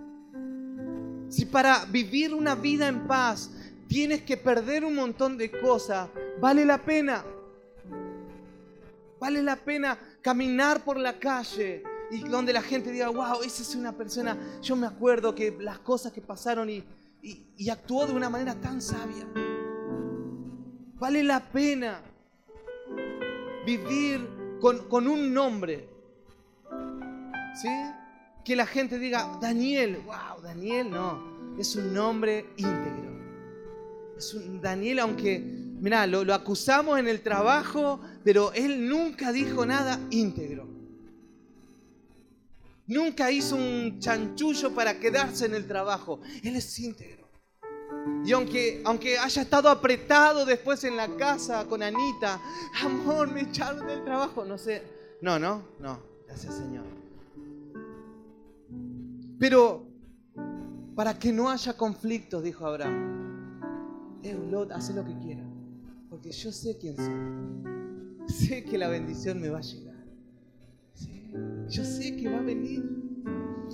[1.29, 3.51] Si para vivir una vida en paz
[3.89, 6.09] tienes que perder un montón de cosas,
[6.41, 7.23] vale la pena.
[9.21, 13.75] Vale la pena caminar por la calle y donde la gente diga, wow, esa es
[13.75, 16.83] una persona, yo me acuerdo que las cosas que pasaron y
[17.23, 19.27] y, actuó de una manera tan sabia.
[20.95, 22.01] Vale la pena
[23.65, 24.29] vivir
[24.61, 25.89] con, un nombre.
[27.55, 27.69] ¿Sí?
[28.45, 33.13] Que la gente diga, Daniel, wow, Daniel no, es un nombre íntegro.
[34.17, 39.65] Es un Daniel, aunque, mira, lo, lo acusamos en el trabajo, pero él nunca dijo
[39.65, 40.82] nada íntegro.
[42.87, 46.21] Nunca hizo un chanchullo para quedarse en el trabajo.
[46.43, 47.23] Él es íntegro.
[48.25, 52.41] Y aunque, aunque haya estado apretado después en la casa con Anita,
[52.83, 54.83] amor, me echaron del trabajo, no sé.
[55.21, 56.85] No, no, no, gracias Señor.
[59.39, 59.87] Pero
[60.95, 63.61] para que no haya conflictos, dijo Abraham,
[64.23, 65.47] Eulot, haz lo que quieras,
[66.09, 68.33] porque yo sé quién soy.
[68.33, 69.92] sé que la bendición me va a llegar.
[71.69, 72.85] Yo sé que va a venir.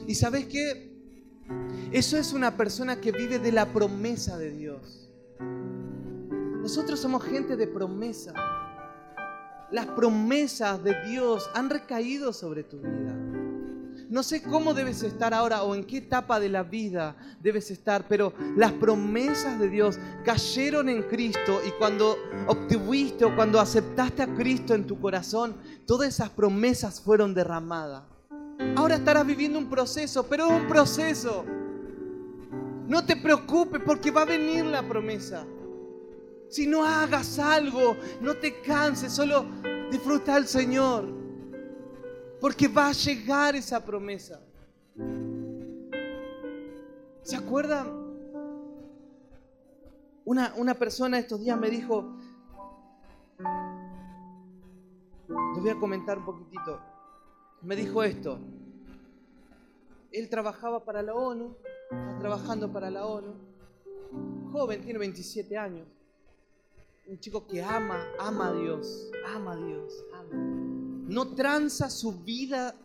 [0.07, 0.89] ¿Y sabes qué?
[1.91, 5.11] Eso es una persona que vive de la promesa de Dios.
[6.61, 8.35] Nosotros somos gente de promesa.
[9.71, 13.18] Las promesas de Dios han recaído sobre tu vida.
[14.09, 18.09] No sé cómo debes estar ahora o en qué etapa de la vida debes estar,
[18.09, 22.17] pero las promesas de Dios cayeron en Cristo y cuando
[22.47, 28.05] obtuviste o cuando aceptaste a Cristo en tu corazón, todas esas promesas fueron derramadas.
[28.77, 31.45] Ahora estarás viviendo un proceso, pero un proceso.
[32.87, 35.45] No te preocupes porque va a venir la promesa.
[36.49, 39.45] Si no hagas algo, no te canses, solo
[39.91, 41.18] disfruta al Señor.
[42.41, 44.41] Porque va a llegar esa promesa.
[47.23, 48.09] ¿Se acuerdan?
[50.25, 52.17] Una, una persona estos días me dijo,
[55.29, 56.81] les voy a comentar un poquitito,
[57.63, 58.39] me dijo esto,
[60.13, 61.57] él trabajaba para la ONU,
[61.91, 63.35] está trabajando para la ONU,
[64.53, 65.87] joven, tiene 27 años,
[67.07, 70.48] un chico que ama, ama a Dios, ama a Dios, ama.
[71.19, 72.77] No tranza su vida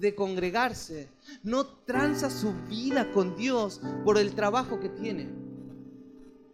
[0.00, 1.10] de congregarse,
[1.42, 5.28] no tranza su vida con Dios por el trabajo que tiene.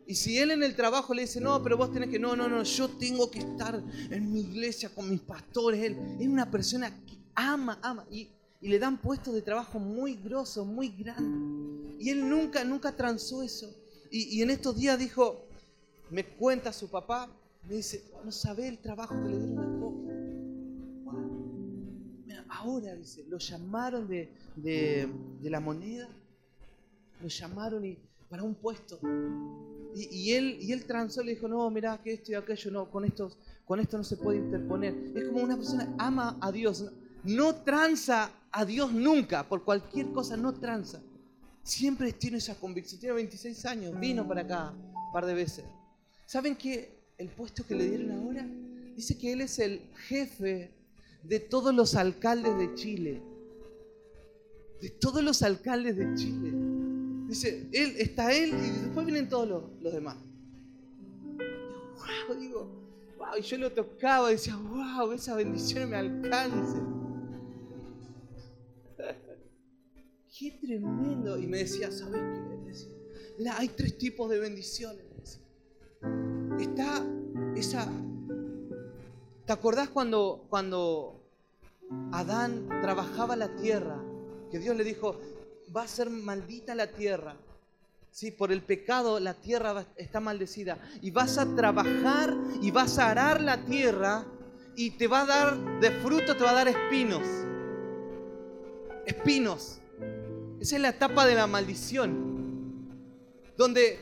[0.05, 2.48] Y si él en el trabajo le dice, no, pero vos tenés que, no, no,
[2.48, 6.90] no, yo tengo que estar en mi iglesia con mis pastores, él es una persona
[7.07, 8.05] que ama, ama.
[8.11, 12.01] Y, y le dan puestos de trabajo muy grosos, muy grandes.
[12.01, 13.72] Y él nunca, nunca transó eso.
[14.11, 15.46] Y, y en estos días dijo,
[16.11, 17.29] me cuenta su papá,
[17.68, 19.67] me dice, no sabe el trabajo que le dieron.
[22.51, 24.29] Ahora, dice, lo llamaron de,
[25.43, 26.09] la moneda,
[27.21, 28.99] lo llamaron y, para un puesto.
[29.95, 33.05] Y, él, y él transó, le dijo, no, mira que esto y aquello, no, con,
[33.05, 34.95] estos, con esto no se puede interponer.
[35.15, 36.93] Es como una persona ama a Dios, no,
[37.25, 41.01] no tranza a Dios nunca, por cualquier cosa no tranza.
[41.63, 45.65] Siempre tiene esa convicción, tiene 26 años, vino para acá un par de veces.
[46.27, 46.97] ¿Saben qué?
[47.19, 48.47] El puesto que le dieron ahora
[48.95, 50.78] dice que él es el jefe
[51.29, 53.23] de todos los alcaldes de Chile.
[54.81, 56.53] De todos los alcaldes de Chile.
[57.29, 59.49] Dice, él está él y después vienen todos
[59.81, 60.17] los, demás.
[61.37, 62.71] Wow, digo,
[63.19, 66.81] wow, y yo lo tocaba y decía, wow, esa bendición me alcance.
[70.38, 71.38] Qué tremendo.
[71.38, 72.49] Y me decía, ¿sabes qué?
[73.53, 75.09] hay tres tipos de bendiciones
[76.61, 77.05] está
[77.57, 77.91] esa...
[79.47, 81.17] ¿Te acordás cuando, cuando
[82.12, 83.96] Adán trabajaba la tierra?
[84.51, 85.20] Que Dios le dijo,
[85.74, 87.37] va a ser maldita la tierra.
[88.11, 90.79] Sí, por el pecado la tierra está maldecida.
[91.03, 94.24] Y vas a trabajar y vas a arar la tierra
[94.74, 97.27] y te va a dar de fruto, te va a dar espinos.
[99.07, 99.81] Espinos.
[100.61, 102.29] Esa es la etapa de la maldición.
[103.57, 103.98] Donde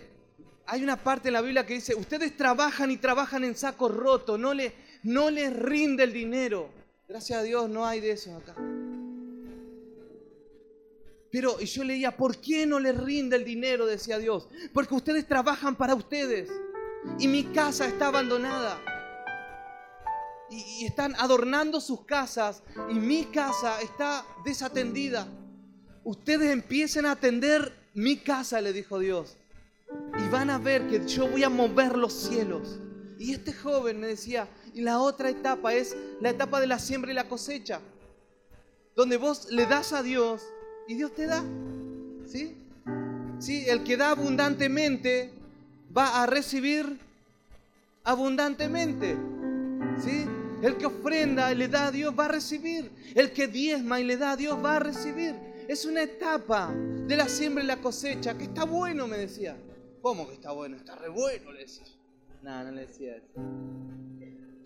[0.66, 4.36] hay una parte en la Biblia que dice, ustedes trabajan y trabajan en saco roto,
[4.36, 4.72] no, le,
[5.02, 6.70] no les rinde el dinero.
[7.08, 8.54] Gracias a Dios no hay de eso acá.
[11.30, 13.86] Pero y yo leía, ¿por qué no les rinde el dinero?
[13.86, 14.48] Decía Dios.
[14.72, 16.50] Porque ustedes trabajan para ustedes.
[17.18, 18.80] Y mi casa está abandonada.
[20.50, 22.62] Y, y están adornando sus casas.
[22.88, 25.28] Y mi casa está desatendida.
[26.04, 29.36] Ustedes empiecen a atender mi casa, le dijo Dios
[30.18, 32.78] y van a ver que yo voy a mover los cielos.
[33.18, 37.10] Y este joven me decía, y la otra etapa es la etapa de la siembra
[37.10, 37.80] y la cosecha,
[38.94, 40.42] donde vos le das a Dios
[40.86, 41.42] y Dios te da.
[42.26, 42.54] ¿Sí?
[43.38, 43.64] ¿Sí?
[43.66, 45.32] El que da abundantemente
[45.96, 46.98] va a recibir
[48.04, 49.16] abundantemente.
[49.98, 50.26] ¿Sí?
[50.60, 52.90] El que ofrenda y le da a Dios va a recibir.
[53.14, 55.34] El que diezma y le da a Dios va a recibir.
[55.68, 59.56] Es una etapa de la siembra y la cosecha que está bueno, me decía.
[60.02, 60.76] ¿Cómo que está bueno?
[60.76, 61.86] Está re bueno, le decía.
[62.42, 63.40] No, no le decía eso.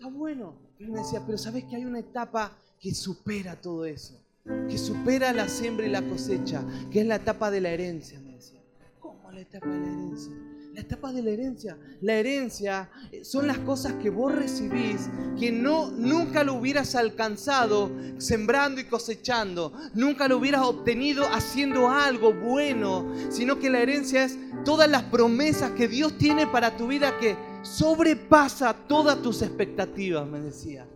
[0.01, 0.55] Está bueno.
[0.79, 4.19] Y me decía, pero ¿sabes que hay una etapa que supera todo eso?
[4.67, 8.33] Que supera la siembra y la cosecha, que es la etapa de la herencia, me
[8.33, 8.59] decía.
[8.99, 10.33] ¿Cómo la etapa de la herencia?
[10.73, 11.77] La etapa de la herencia.
[12.01, 15.07] La herencia eh, son las cosas que vos recibís
[15.39, 19.71] que no, nunca lo hubieras alcanzado sembrando y cosechando.
[19.93, 23.05] Nunca lo hubieras obtenido haciendo algo bueno.
[23.29, 24.35] Sino que la herencia es
[24.65, 30.39] todas las promesas que Dios tiene para tu vida que sobrepasa todas tus expectativas, me
[30.39, 30.87] decía.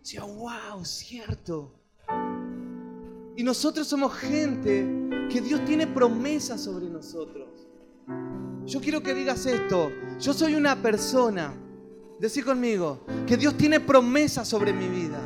[0.00, 1.72] Decía, wow, cierto.
[3.36, 4.86] Y nosotros somos gente
[5.30, 7.48] que Dios tiene promesas sobre nosotros.
[8.64, 9.90] Yo quiero que digas esto.
[10.18, 11.54] Yo soy una persona
[12.18, 15.20] Decí conmigo que Dios tiene promesas sobre mi vida.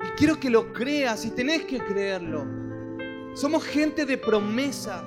[0.00, 2.46] Y quiero que lo creas y tenés que creerlo.
[3.34, 5.04] Somos gente de promesa.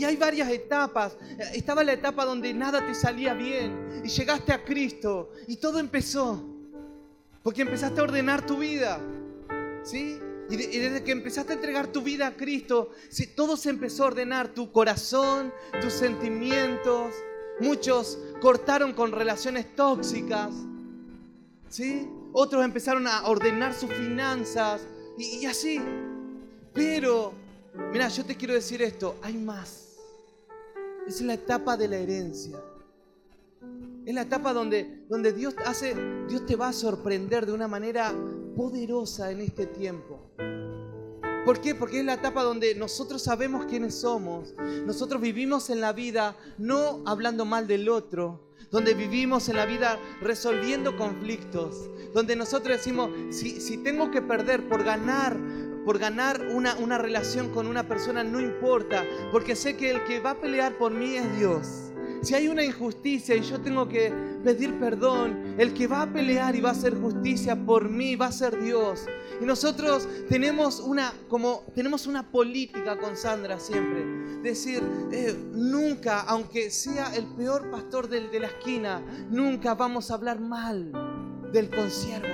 [0.00, 1.14] Y hay varias etapas.
[1.52, 6.42] Estaba la etapa donde nada te salía bien y llegaste a Cristo y todo empezó.
[7.42, 8.98] Porque empezaste a ordenar tu vida.
[9.82, 10.18] ¿Sí?
[10.48, 12.92] Y, desde que empezaste a entregar tu vida a Cristo,
[13.36, 17.14] todo se empezó a ordenar, tu corazón, tus sentimientos.
[17.60, 20.54] Muchos cortaron con relaciones tóxicas.
[21.68, 22.08] ¿Sí?
[22.32, 24.80] Otros empezaron a ordenar sus finanzas
[25.18, 25.78] y, y así.
[26.72, 27.34] Pero,
[27.92, 29.89] mira, yo te quiero decir esto, hay más.
[31.10, 32.56] Es la etapa de la herencia.
[34.06, 35.96] Es la etapa donde, donde Dios hace,
[36.28, 38.14] Dios te va a sorprender de una manera
[38.54, 40.30] poderosa en este tiempo.
[41.44, 41.74] ¿Por qué?
[41.74, 44.54] Porque es la etapa donde nosotros sabemos quiénes somos.
[44.86, 49.98] Nosotros vivimos en la vida no hablando mal del otro, donde vivimos en la vida
[50.20, 55.36] resolviendo conflictos, donde nosotros decimos, si, si tengo que perder por ganar,
[55.84, 60.20] por ganar una, una relación con una persona, no importa, porque sé que el que
[60.20, 61.90] va a pelear por mí es Dios.
[62.22, 64.12] Si hay una injusticia y yo tengo que
[64.44, 68.26] pedir perdón, el que va a pelear y va a hacer justicia por mí va
[68.26, 69.06] a ser Dios.
[69.40, 74.04] Y nosotros tenemos una, como, tenemos una política con Sandra siempre.
[74.42, 80.14] Decir, eh, nunca, aunque sea el peor pastor de, de la esquina, nunca vamos a
[80.14, 80.92] hablar mal
[81.52, 82.28] del consiervo.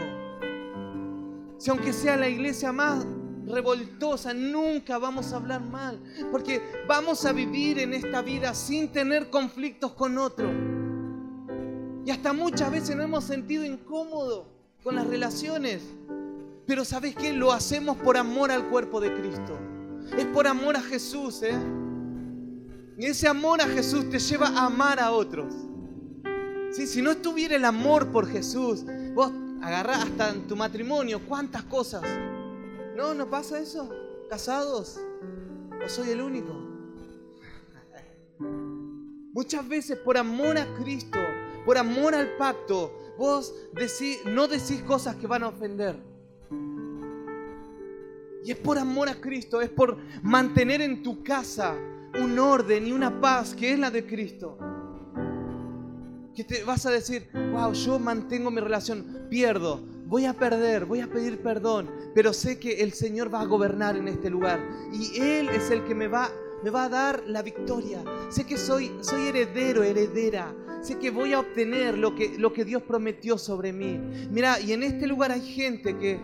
[1.59, 3.07] Si aunque sea la iglesia más
[3.47, 9.31] revoltosa, nunca vamos a hablar mal, porque vamos a vivir en esta vida sin tener
[9.31, 10.51] conflictos con otro.
[12.05, 14.47] Y hasta muchas veces nos hemos sentido incómodos
[14.83, 15.83] con las relaciones.
[16.67, 17.33] Pero ¿sabes qué?
[17.33, 19.59] Lo hacemos por amor al cuerpo de Cristo.
[20.17, 21.57] Es por amor a Jesús, ¿eh?
[22.99, 25.53] Y ese amor a Jesús te lleva a amar a otros.
[26.71, 26.87] ¿Sí?
[26.87, 28.85] Si no estuviera el amor por Jesús,
[29.15, 32.03] vos agarrás hasta en tu matrimonio, cuántas cosas
[32.97, 33.89] no, no pasa eso.
[34.29, 34.99] ¿Casados?
[35.85, 36.53] ¿O soy el único?
[39.33, 41.19] Muchas veces por amor a Cristo,
[41.65, 43.55] por amor al pacto, vos
[44.25, 45.97] no decís cosas que van a ofender.
[48.45, 51.77] Y es por amor a Cristo, es por mantener en tu casa
[52.19, 54.57] un orden y una paz que es la de Cristo.
[56.35, 61.01] Que te vas a decir, wow, yo mantengo mi relación, pierdo, voy a perder, voy
[61.01, 64.61] a pedir perdón, pero sé que el Señor va a gobernar en este lugar
[64.93, 66.31] y Él es el que me va,
[66.63, 68.03] me va a dar la victoria.
[68.31, 70.55] Sé que soy, soy heredero, heredera.
[70.81, 73.99] Sé que voy a obtener lo que, lo que Dios prometió sobre mí.
[74.31, 76.21] Mira, y en este lugar hay gente que,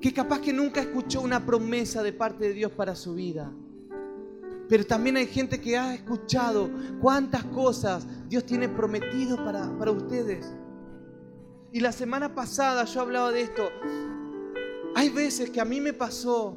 [0.00, 3.50] que capaz que nunca escuchó una promesa de parte de Dios para su vida.
[4.68, 6.68] Pero también hay gente que ha escuchado
[7.00, 10.54] cuántas cosas Dios tiene prometido para, para ustedes.
[11.78, 13.70] Y la semana pasada yo hablaba de esto.
[14.96, 16.56] Hay veces que a mí me pasó,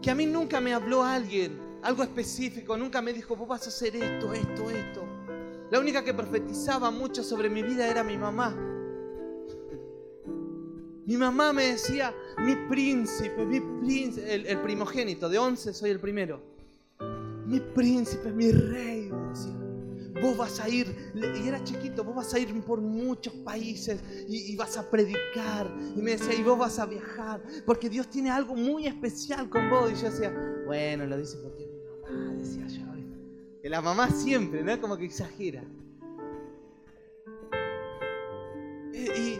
[0.00, 3.68] que a mí nunca me habló alguien, algo específico, nunca me dijo, vos vas a
[3.68, 5.04] hacer esto, esto, esto.
[5.70, 8.56] La única que profetizaba mucho sobre mi vida era mi mamá.
[11.04, 16.40] Mi mamá me decía, mi príncipe, mi príncipe, el, primogénito, de 11 soy el primero.
[17.44, 19.63] Mi príncipe, mi rey, decía
[20.20, 24.54] vos vas a ir, y era chiquito, vos vas a ir por muchos países y,
[24.56, 25.70] vas a predicar.
[25.96, 29.68] Y me decía, y vos vas a viajar, porque Dios tiene algo muy especial con
[29.70, 29.90] vos.
[29.92, 30.32] Y yo decía,
[30.66, 32.84] bueno, lo dice porque mi mamá, decía yo.
[33.62, 34.80] Que la mamá siempre, ¿no?
[34.80, 35.64] Como que exagera.
[38.92, 39.38] Y,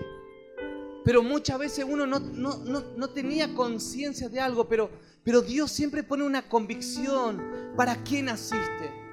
[1.04, 4.90] pero muchas veces uno no, no, no, no tenía conciencia de algo, pero,
[5.22, 7.74] pero Dios siempre pone una convicción.
[7.76, 9.03] ¿Para qué naciste?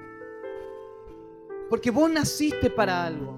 [1.72, 3.34] Porque vos naciste para algo.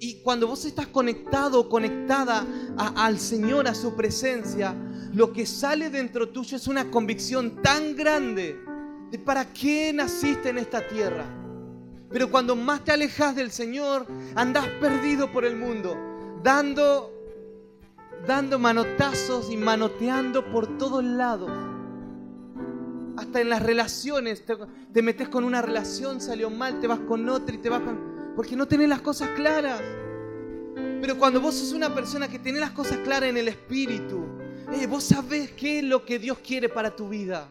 [0.00, 2.44] Y cuando vos estás conectado conectada
[2.76, 4.74] al Señor, a su presencia,
[5.14, 8.58] lo que sale dentro tuyo es una convicción tan grande
[9.12, 11.24] de para qué naciste en esta tierra.
[12.10, 14.04] Pero cuando más te alejas del Señor,
[14.34, 15.96] andás perdido por el mundo,
[16.42, 17.12] dando,
[18.26, 21.52] dando manotazos y manoteando por todos lados
[23.16, 24.44] hasta en las relaciones,
[24.92, 27.82] te, metes con una relación, salió mal, te vas con otra y te vas.
[28.36, 29.80] Porque no tenés las cosas claras.
[31.00, 34.24] Pero cuando vos sos una persona que tiene las cosas claras en el espíritu,
[34.72, 37.48] eh, vos sabés qué es lo que Dios quiere para tu vida.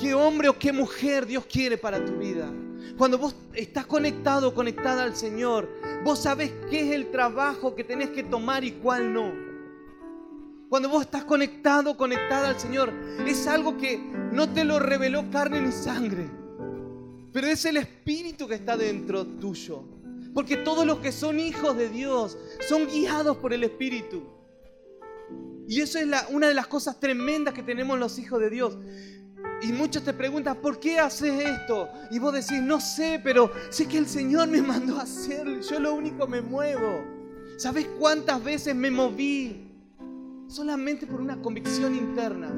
[0.00, 2.50] Qué hombre o qué mujer Dios quiere para tu vida.
[2.98, 5.68] Cuando vos estás conectado o conectada al Señor,
[6.04, 9.32] vos sabés qué es el trabajo que tenés que tomar y cuál no.
[10.68, 12.92] Cuando vos estás conectado, conectada al Señor,
[13.26, 13.98] es algo que
[14.32, 16.28] no te lo reveló carne ni sangre.
[17.32, 19.84] pero es el Espíritu que está dentro tuyo.
[20.32, 22.36] Porque todos los que son hijos de Dios
[22.68, 24.22] son guiados por el Espíritu.
[25.66, 28.76] Y eso es una de las cosas tremendas que tenemos los hijos de Dios.
[29.62, 31.88] Y muchos te preguntan, ¿por qué haces esto?
[32.10, 35.60] Y vos decís, no sé, pero sé que el Señor me mandó a hacerlo.
[35.60, 37.04] Yo lo único me muevo.
[37.56, 39.63] ¿Sabes cuántas veces me moví?
[40.54, 42.48] Solamente por una convicción interna.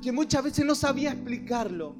[0.00, 1.94] Que muchas veces no sabía explicarlo.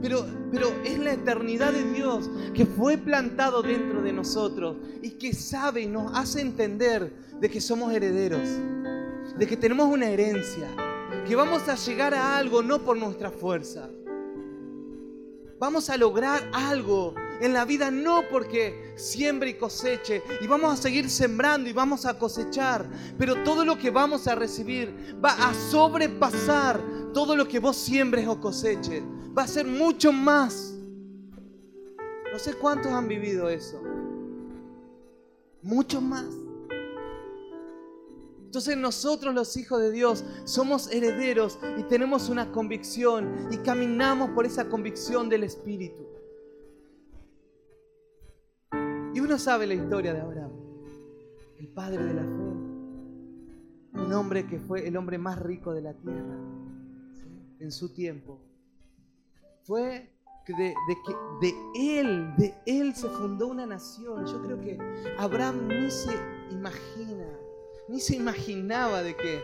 [0.00, 5.32] Pero, pero es la eternidad de Dios que fue plantado dentro de nosotros y que
[5.32, 8.48] sabe y nos hace entender de que somos herederos,
[9.36, 10.68] de que tenemos una herencia,
[11.26, 13.90] que vamos a llegar a algo no por nuestra fuerza.
[15.58, 20.82] Vamos a lograr algo en la vida no porque siembre y coseche y vamos a
[20.82, 22.88] seguir sembrando y vamos a cosechar,
[23.18, 26.80] pero todo lo que vamos a recibir va a sobrepasar
[27.12, 29.02] todo lo que vos siembres o coseches
[29.36, 30.74] va a ser mucho más.
[32.32, 33.78] No sé cuántos han vivido eso.
[35.62, 36.24] Mucho más.
[38.46, 44.46] Entonces nosotros los hijos de Dios somos herederos y tenemos una convicción y caminamos por
[44.46, 46.03] esa convicción del Espíritu.
[49.14, 50.52] Y uno sabe la historia de Abraham,
[51.58, 55.94] el padre de la fe, un hombre que fue el hombre más rico de la
[55.94, 56.36] tierra
[57.60, 58.40] en su tiempo
[59.62, 60.10] fue
[60.46, 60.74] de,
[61.06, 64.26] que de él, de él se fundó una nación.
[64.26, 64.78] Yo creo que
[65.18, 66.12] Abraham ni se
[66.50, 67.26] imagina,
[67.88, 69.42] ni se imaginaba de que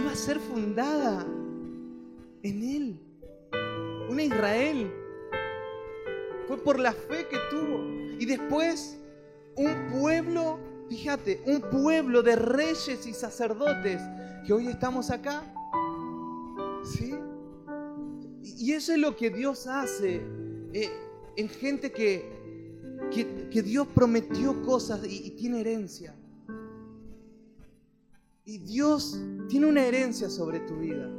[0.00, 1.26] iba a ser fundada
[2.42, 3.00] en él,
[4.08, 4.90] una Israel.
[6.48, 7.84] Fue por la fe que tuvo.
[8.18, 8.98] Y después
[9.54, 14.02] un pueblo, fíjate, un pueblo de reyes y sacerdotes
[14.46, 15.42] que hoy estamos acá.
[16.84, 17.14] ¿Sí?
[18.42, 20.22] Y eso es lo que Dios hace
[20.72, 20.90] eh,
[21.36, 22.38] en gente que,
[23.10, 26.14] que, Dios prometió cosas y, tiene herencia.
[28.44, 31.10] Y Dios tiene una herencia sobre tu vida.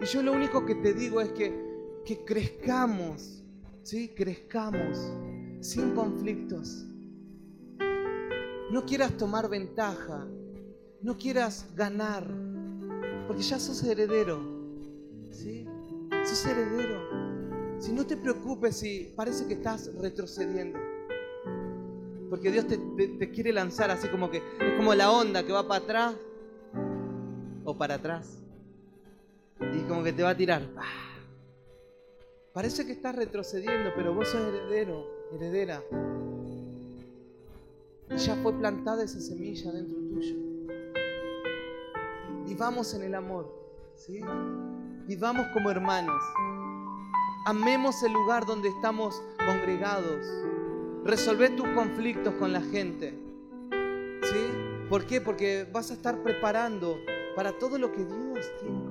[0.00, 1.52] Y yo lo único que te digo es que,
[2.04, 3.43] que crezcamos,
[3.84, 4.08] ¿sí?
[4.08, 5.12] Crezcamos
[5.60, 6.86] sin conflictos.
[8.70, 10.26] No quieras tomar ventaja,
[11.02, 12.26] no quieras ganar,
[13.26, 14.40] porque ya sos heredero,
[15.30, 15.66] ¿sí?
[16.24, 17.24] sos heredero.
[17.78, 20.78] Si no te preocupes si parece que estás retrocediendo.
[22.30, 25.84] Porque Dios te, quiere lanzar así como que es como la onda que va para
[25.84, 26.14] atrás
[27.64, 28.42] o para atrás.
[29.60, 30.62] Y como que te va a tirar.
[32.54, 35.82] Parece que estás retrocediendo, pero vos sos heredero, heredera.
[38.08, 40.36] Y ya fue plantada esa semilla dentro tuyo.
[42.46, 43.52] Y vamos en el amor.
[43.96, 44.20] ¿sí?
[45.08, 46.22] Vivamos como hermanos.
[47.46, 50.24] Amemos el lugar donde estamos congregados.
[51.02, 53.18] Resolver tus conflictos con la gente.
[54.22, 54.86] ¿Sí?
[54.88, 55.20] ¿Por qué?
[55.20, 57.00] Porque vas a estar preparando
[57.34, 58.83] para todo lo que Dios tiene.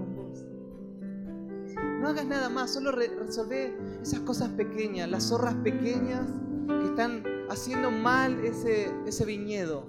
[2.03, 6.29] No hagas nada más, solo resolver esas cosas pequeñas, las zorras pequeñas
[6.67, 9.85] que están haciendo mal ese, viñedo.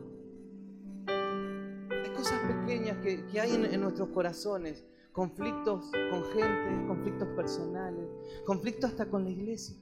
[1.09, 8.07] Hay cosas pequeñas que, hay en nuestros corazones conflictos con gente, conflictos personales,
[8.47, 9.77] conflictos hasta con la iglesia.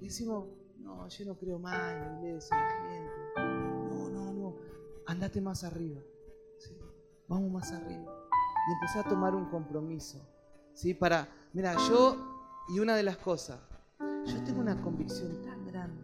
[0.00, 0.46] Y decimos,
[0.78, 3.94] no, yo no creo más en la iglesia, en la gente.
[3.94, 4.56] No, no, no,
[5.04, 6.00] andate más arriba.
[7.28, 8.26] Vamos más arriba.
[8.70, 10.26] Y empecé a tomar un compromiso.
[10.76, 10.94] ¿Sí?
[10.94, 12.16] Para, mira, yo,
[12.68, 13.58] y una de las cosas,
[13.98, 16.02] yo tengo una convicción tan grande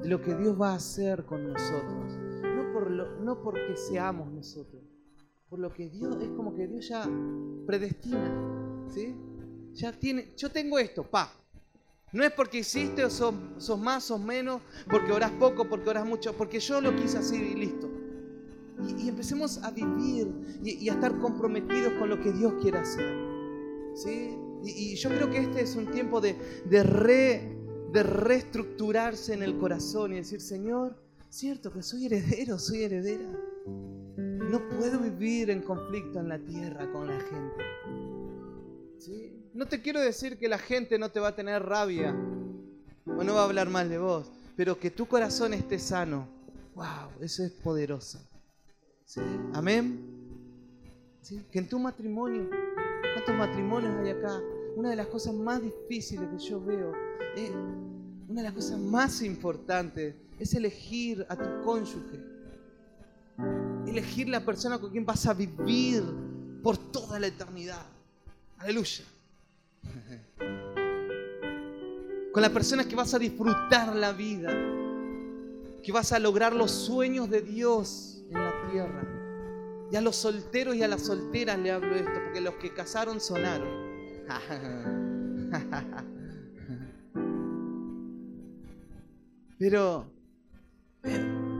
[0.00, 2.12] de lo que Dios va a hacer con nosotros.
[2.42, 4.82] No, por lo, no porque seamos nosotros,
[5.50, 7.06] por lo que Dios, es como que Dios ya
[7.66, 9.14] predestina, ¿sí?
[9.72, 11.32] Ya tiene, yo tengo esto, pa.
[12.12, 13.34] No es porque hiciste o sos,
[13.80, 17.54] más, sos menos, porque orás poco, porque orás mucho, porque yo lo quise así y
[17.56, 17.90] listo.
[19.00, 23.33] Y, empecemos a vivir y, a estar comprometidos con lo que Dios quiere hacer.
[23.94, 24.36] ¿Sí?
[24.64, 26.36] Y, yo creo que este es un tiempo de,
[26.66, 27.56] de, re,
[27.92, 30.96] de reestructurarse en el corazón y decir, Señor,
[31.28, 33.28] cierto que soy heredero, soy heredera.
[34.16, 37.64] No puedo vivir en conflicto en la tierra con la gente.
[38.98, 39.50] ¿Sí?
[39.52, 42.14] No te quiero decir que la gente no te va a tener rabia
[43.06, 46.28] o no va a hablar mal de vos, pero que tu corazón esté sano.
[46.74, 47.20] ¡Wow!
[47.20, 48.18] Eso es poderoso.
[49.04, 49.20] ¿Sí?
[49.52, 50.00] Amén.
[51.20, 51.44] ¿Sí?
[51.50, 52.48] Que en tu matrimonio,
[53.12, 54.40] ¿cuántos matrimonios hay acá?
[54.76, 56.92] Una de las cosas más difíciles que yo veo,
[57.36, 57.52] eh,
[58.28, 62.34] una de las cosas más importantes es elegir a tu cónyuge
[63.86, 66.02] elegir la persona con quien vas a vivir
[66.62, 67.86] por toda la eternidad.
[68.58, 69.04] Aleluya.
[72.32, 74.50] Con las personas que vas a disfrutar la vida.
[75.82, 79.13] Que vas a lograr los sueños de Dios en la tierra.
[79.90, 83.20] Y a los solteros y a las solteras le hablo esto, porque los que casaron
[83.20, 83.68] sonaron.
[89.58, 90.06] Pero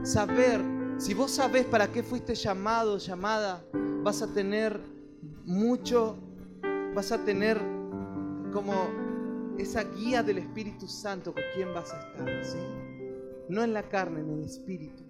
[0.03, 0.61] saber,
[0.97, 3.63] si vos sabés para qué fuiste llamado, llamada,
[4.03, 4.79] vas a tener
[5.45, 6.17] mucho,
[6.93, 7.59] vas a tener
[8.51, 8.89] como
[9.57, 12.57] esa guía del Espíritu Santo con quién vas a estar, ¿sí?
[13.49, 15.03] No en la carne, en el Espíritu.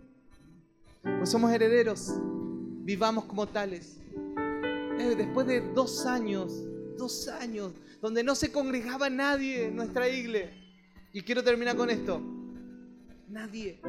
[1.02, 2.14] Pues somos herederos,
[2.86, 3.98] vivamos como tales.
[5.00, 6.64] Eh, después de dos años,
[6.98, 10.56] dos años, donde no se congregaba nadie en nuestra iglesia.
[11.12, 12.22] Y quiero terminar con esto.
[13.28, 13.82] Nadie.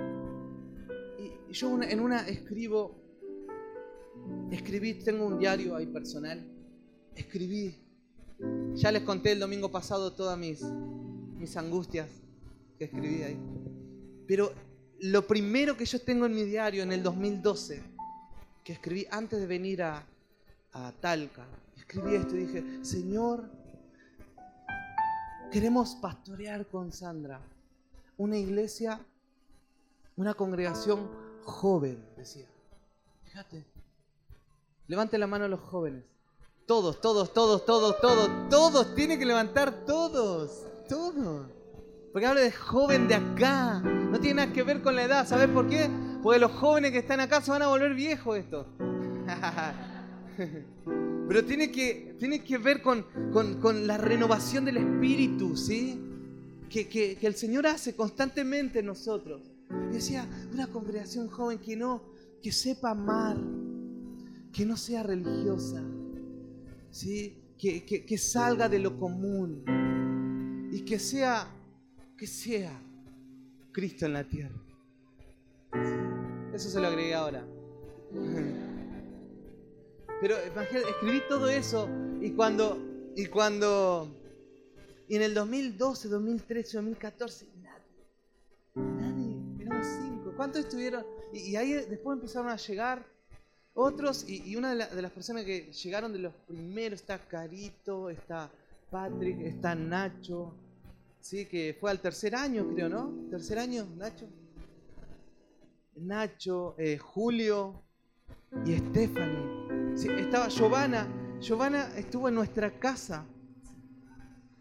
[1.19, 2.97] Y yo en una escribo,
[4.51, 6.43] escribí, tengo un diario ahí personal,
[7.15, 7.83] escribí.
[8.75, 12.09] Ya les conté el domingo pasado todas mis, mis angustias
[12.79, 13.39] que escribí ahí.
[14.27, 14.53] Pero
[15.01, 17.96] lo primero que yo tengo en mi diario en el 2012,
[18.67, 20.05] que escribí antes de venir a,
[20.73, 21.47] a Talca,
[21.77, 23.49] escribí esto y dije, Señor,
[25.53, 27.41] queremos pastorear con Sandra
[28.17, 28.99] una iglesia,
[30.17, 31.09] una congregación
[31.45, 32.49] joven, decía.
[33.23, 33.65] Fíjate.
[34.89, 36.03] Levante la mano a los jóvenes.
[36.67, 38.95] Todos, todos, todos, todos, todos, todos.
[38.97, 40.67] Tienen que levantar todos.
[40.89, 41.47] Todos.
[42.13, 43.79] Porque habla de joven de acá.
[43.79, 45.25] No tiene nada que ver con la edad.
[45.25, 45.89] ¿Sabes por qué?
[46.27, 48.67] Porque los jóvenes que están acá se van a volver viejos esto.
[51.29, 53.07] Pero tiene que, tiene que ver con,
[53.87, 56.01] la renovación del espíritu, ¿sí?
[56.69, 59.53] Que, que, el Señor hace constantemente en nosotros.
[59.93, 62.03] decía, una congregación joven que no,
[62.43, 63.37] que sepa amar,
[64.53, 65.81] que no sea religiosa,
[66.91, 67.39] ¿sí?
[67.57, 69.63] Que, que, salga de lo común
[70.73, 71.47] y que sea,
[72.19, 72.77] que sea
[73.71, 74.57] Cristo en la tierra.
[76.57, 77.45] Eso se lo agregué ahora.
[80.23, 81.87] Pero escribí todo eso
[82.23, 82.79] y cuando,
[83.15, 84.09] y cuando,
[85.07, 87.83] y en el 2012, 2013, 2014, nadie,
[88.75, 90.33] nadie, éramos cinco.
[90.35, 91.05] ¿Cuántos estuvieron?
[91.31, 93.05] Y, ahí después empezaron a llegar
[93.75, 98.51] otros, y, una de, las personas que llegaron de los primeros está Carito, está
[98.91, 100.55] Patrick, está Nacho,
[101.21, 101.45] ¿sí?
[101.45, 103.13] que fue al tercer año, creo, ¿no?
[103.29, 104.27] ¿Tercer año, Nacho?
[105.97, 107.83] Nacho, eh, Julio
[108.65, 109.95] y Stephanie.
[110.21, 111.09] Estaba Giovanna.
[111.41, 113.25] Giovanna estuvo en nuestra casa.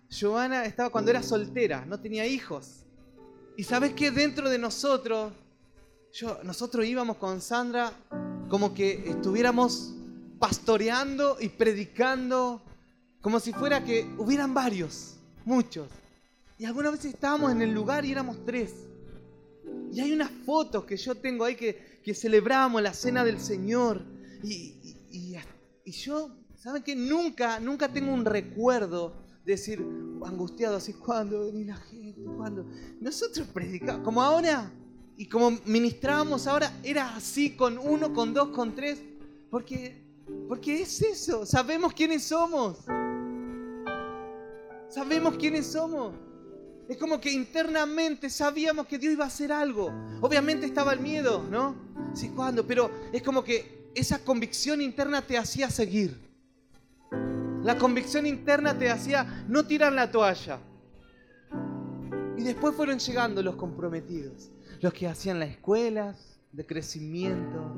[0.09, 2.85] Giovanna estaba cuando era soltera, no tenía hijos.
[3.57, 5.33] Y sabes que dentro de nosotros,
[6.43, 7.91] nosotros íbamos con Sandra
[8.49, 9.93] como que estuviéramos
[10.39, 12.61] pastoreando y predicando,
[13.21, 15.89] como si fuera que hubieran varios, muchos.
[16.57, 18.84] Y algunas veces estábamos en el lugar y éramos tres.
[19.95, 24.03] Y hay unas fotos que yo tengo ahí que, que celebramos la cena del Señor.
[24.43, 24.75] Y,
[25.09, 26.97] y, yo, ¿saben qué?
[26.97, 29.15] Nunca, nunca tengo un recuerdo
[29.45, 29.79] de decir,
[30.25, 32.21] angustiado así, ¿cuándo ni la gente?
[32.35, 32.65] ¿Cuándo?
[32.99, 34.69] Nosotros predicamos, como ahora,
[35.15, 39.01] y como ministrábamos ahora, era así, con uno, con dos, con tres,
[39.49, 40.03] porque,
[40.49, 42.79] porque es eso, sabemos quiénes somos.
[44.89, 46.24] Sabemos quiénes somos.
[46.87, 49.91] Es como que internamente sabíamos que Dios iba a hacer algo.
[50.21, 51.75] Obviamente estaba el miedo, ¿no?
[52.13, 52.65] Sí, ¿cuándo?
[52.65, 56.19] Pero es como que esa convicción interna te hacía seguir.
[57.63, 60.59] La convicción interna te hacía no tirar la toalla.
[62.37, 67.73] Y después fueron llegando los comprometidos, los que hacían las escuelas de crecimiento,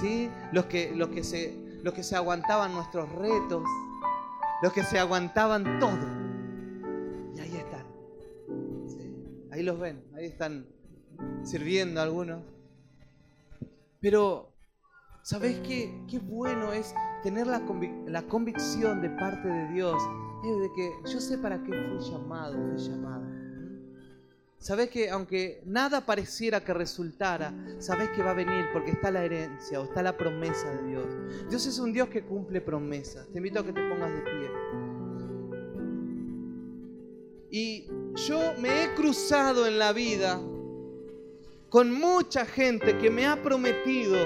[0.00, 0.28] ¿sí?
[0.52, 3.62] los, que, los, que se, los que se aguantaban nuestros retos,
[4.62, 6.19] los que se aguantaban todo.
[9.60, 10.64] Ahí los ven, ahí están
[11.42, 12.42] sirviendo algunos.
[14.00, 14.54] Pero,
[15.22, 16.02] ¿sabéis qué?
[16.08, 17.60] Qué bueno es tener la,
[18.26, 20.02] convicción de parte de Dios,
[20.46, 23.28] es de que yo sé para qué fui llamado, fui llamada.
[24.56, 29.26] Sabes que aunque nada pareciera que resultara, sabes que va a venir porque está la
[29.26, 31.06] herencia o está la promesa de Dios.
[31.50, 33.28] Dios es un Dios que cumple promesas.
[33.28, 34.89] Te invito a que te pongas de pie.
[37.50, 37.86] Y
[38.28, 40.40] yo me he cruzado en la vida
[41.68, 44.18] con mucha gente que me ha prometido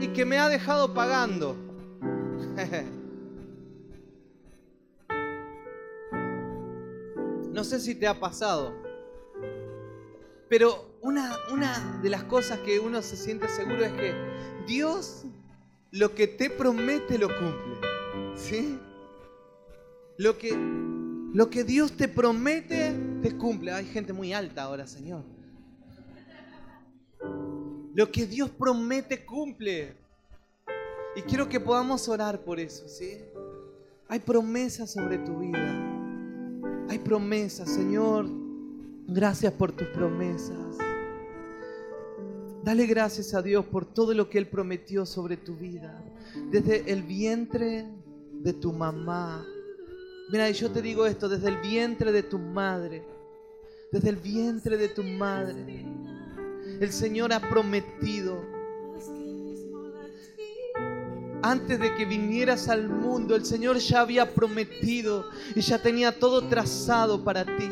[0.00, 1.56] y que me ha dejado pagando.
[7.54, 8.74] No sé si te ha pasado,
[10.48, 14.12] pero una, una de las cosas que uno se siente seguro es que
[14.66, 15.24] Dios
[15.92, 17.76] lo que te promete lo cumple.
[18.34, 18.76] ¿Sí?
[20.16, 20.50] Lo que
[21.34, 23.72] Lo que Dios te promete, te cumple.
[23.72, 25.24] Hay gente muy alta ahora, Señor.
[27.92, 29.96] Lo que Dios promete, cumple.
[31.16, 33.18] Y quiero que podamos orar por eso, ¿sí?
[34.06, 36.86] Hay promesas sobre tu vida.
[36.88, 38.26] Hay promesas, Señor.
[39.08, 40.78] Gracias por tus promesas.
[42.62, 46.00] Dale gracias a Dios por todo lo que Él prometió sobre tu vida.
[46.52, 47.88] Desde el vientre
[48.34, 49.44] de tu mamá.
[50.30, 53.04] Mira, yo te digo esto, desde el vientre de tu madre.
[53.92, 55.86] Desde el vientre de tu madre.
[56.80, 58.42] El Señor ha prometido.
[61.42, 66.48] Antes de que vinieras al mundo, el Señor ya había prometido y ya tenía todo
[66.48, 67.68] trazado para ti.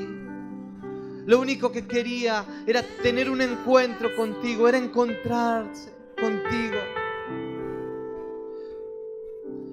[1.25, 5.91] Lo único que quería era tener un encuentro contigo, era encontrarse
[6.21, 6.77] contigo.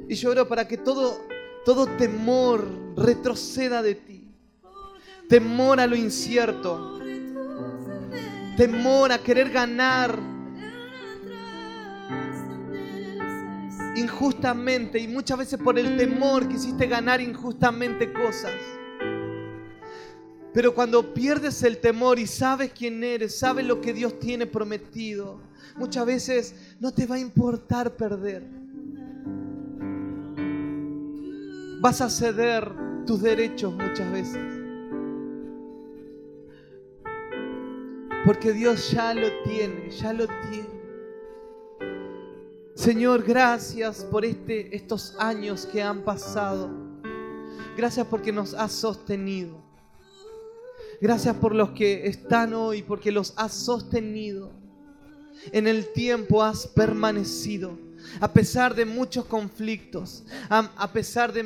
[0.08, 1.20] Y yo oro para que todo,
[1.70, 2.68] todo temor
[2.98, 4.28] retroceda de ti.
[5.30, 7.00] Temor a lo incierto.
[8.58, 10.18] Temor a querer ganar
[13.96, 14.98] injustamente.
[14.98, 18.56] Y muchas veces por el temor quisiste ganar injustamente cosas.
[20.52, 25.40] Pero cuando pierdes el temor y sabes quién eres, sabes lo que Dios tiene prometido,
[25.76, 28.59] muchas veces no te va a importar perder.
[31.80, 32.70] Vas a ceder
[33.06, 34.60] tus derechos muchas veces.
[38.26, 40.80] Porque Dios ya lo tiene, ya lo tiene.
[42.76, 46.70] Señor, gracias por este, estos años que han pasado.
[47.78, 49.58] Gracias porque nos has sostenido.
[51.00, 54.52] Gracias por los que están hoy, porque los has sostenido.
[55.54, 57.89] En el tiempo has permanecido.
[58.20, 61.44] A pesar de muchos conflictos, a, pesar de,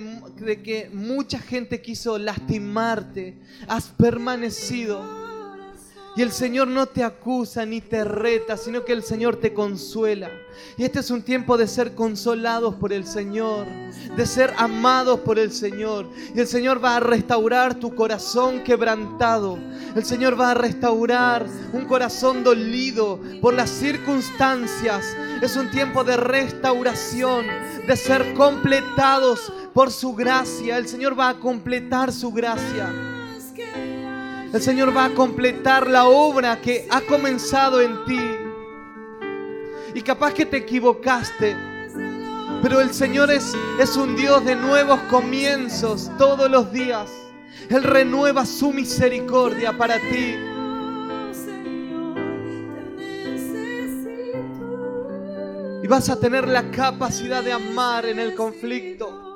[0.61, 3.37] que mucha gente quiso lastimarte,
[3.67, 5.22] has permanecido
[6.15, 10.29] y el Señor no te acusa ni te reta, sino que el Señor te consuela.
[10.77, 13.65] Y este es un tiempo de ser consolados por el Señor,
[14.15, 16.07] de ser amados por el Señor.
[16.35, 19.57] Y el Señor va a restaurar tu corazón quebrantado.
[19.95, 25.17] El Señor va a restaurar un corazón dolido por las circunstancias.
[25.41, 27.47] Es un tiempo de restauración,
[27.87, 30.77] de ser completados por su gracia.
[30.77, 33.12] El Señor va a completar su gracia.
[34.53, 38.19] El Señor va a completar la obra que ha comenzado en ti.
[39.95, 41.57] Y capaz que te equivocaste.
[42.61, 47.09] Pero el Señor es, es un Dios de nuevos comienzos todos los días.
[47.67, 50.35] Él renueva su misericordia para ti.
[55.81, 59.32] Y vas a tener la capacidad de amar en el conflicto.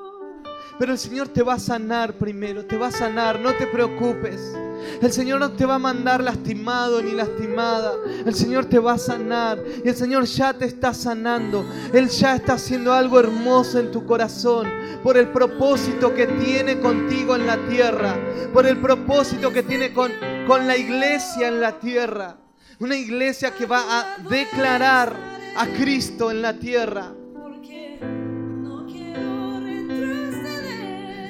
[0.79, 4.53] Pero el Señor te va a sanar primero, te va a sanar, no te preocupes.
[5.01, 7.93] El Señor no te va a mandar lastimado ni lastimada.
[8.25, 9.59] El Señor te va a sanar.
[9.83, 11.65] Y el Señor ya te está sanando.
[11.93, 14.67] Él ya está haciendo algo hermoso en tu corazón.
[15.03, 18.15] Por el propósito que tiene contigo en la tierra.
[18.53, 20.11] Por el propósito que tiene con,
[20.47, 22.37] con la iglesia en la tierra.
[22.79, 25.15] Una iglesia que va a declarar
[25.55, 27.13] a Cristo en la tierra.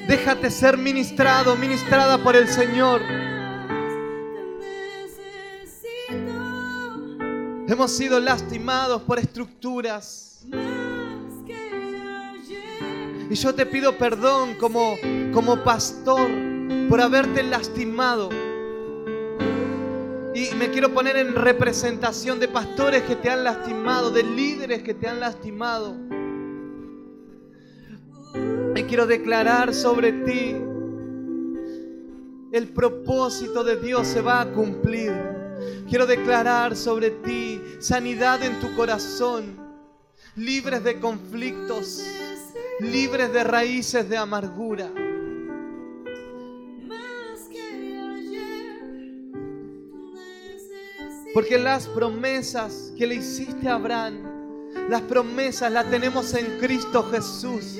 [0.08, 3.02] Déjate ser ministrado, ministrada por el Señor.
[7.68, 10.46] Hemos sido lastimados por estructuras.
[13.30, 14.96] Y yo te pido perdón como,
[15.34, 16.26] como pastor
[16.88, 18.30] por haberte lastimado.
[20.34, 24.94] Y me quiero poner en representación de pastores que te han lastimado, de líderes que
[24.94, 26.08] te han lastimado.
[28.78, 30.54] Y quiero declarar sobre ti,
[32.52, 35.12] el propósito de Dios se va a cumplir.
[35.88, 39.58] Quiero declarar sobre ti sanidad en tu corazón,
[40.36, 42.04] libres de conflictos,
[42.78, 44.92] libres de raíces de amargura.
[51.34, 54.22] Porque las promesas que le hiciste a Abraham,
[54.88, 57.78] las promesas las tenemos en Cristo Jesús.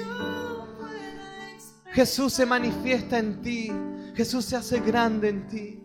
[1.98, 3.72] Jesús se manifiesta en ti.
[4.14, 5.82] Jesús se hace grande en ti.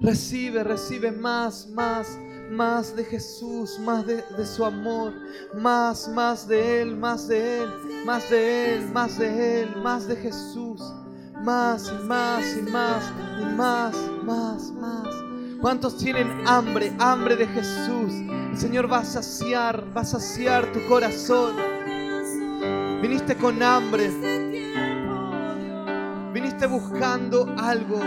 [0.00, 2.18] Recibe, recibe más, más,
[2.50, 5.14] más de Jesús, más de, su amor,
[5.54, 7.70] más, más de Él, más de Él,
[8.04, 10.82] más de Él, más de Él, más de Jesús,
[11.40, 15.27] más y más y más y más, más, más.
[15.60, 18.14] ¿Cuántos tienen hambre, hambre de Jesús?
[18.52, 21.56] El Señor va a saciar, va a saciar tu corazón.
[23.02, 24.08] Viniste con hambre.
[26.32, 28.00] Viniste buscando algo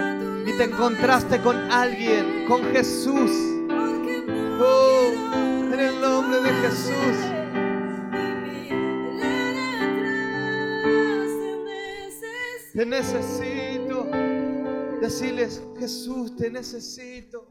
[0.46, 3.32] y te encontraste con alguien, con Jesús.
[4.62, 5.12] Oh,
[5.74, 7.18] en el nombre de Jesús.
[12.74, 13.61] Te necesito.
[15.02, 17.48] Decirles, Jesús, te necesito.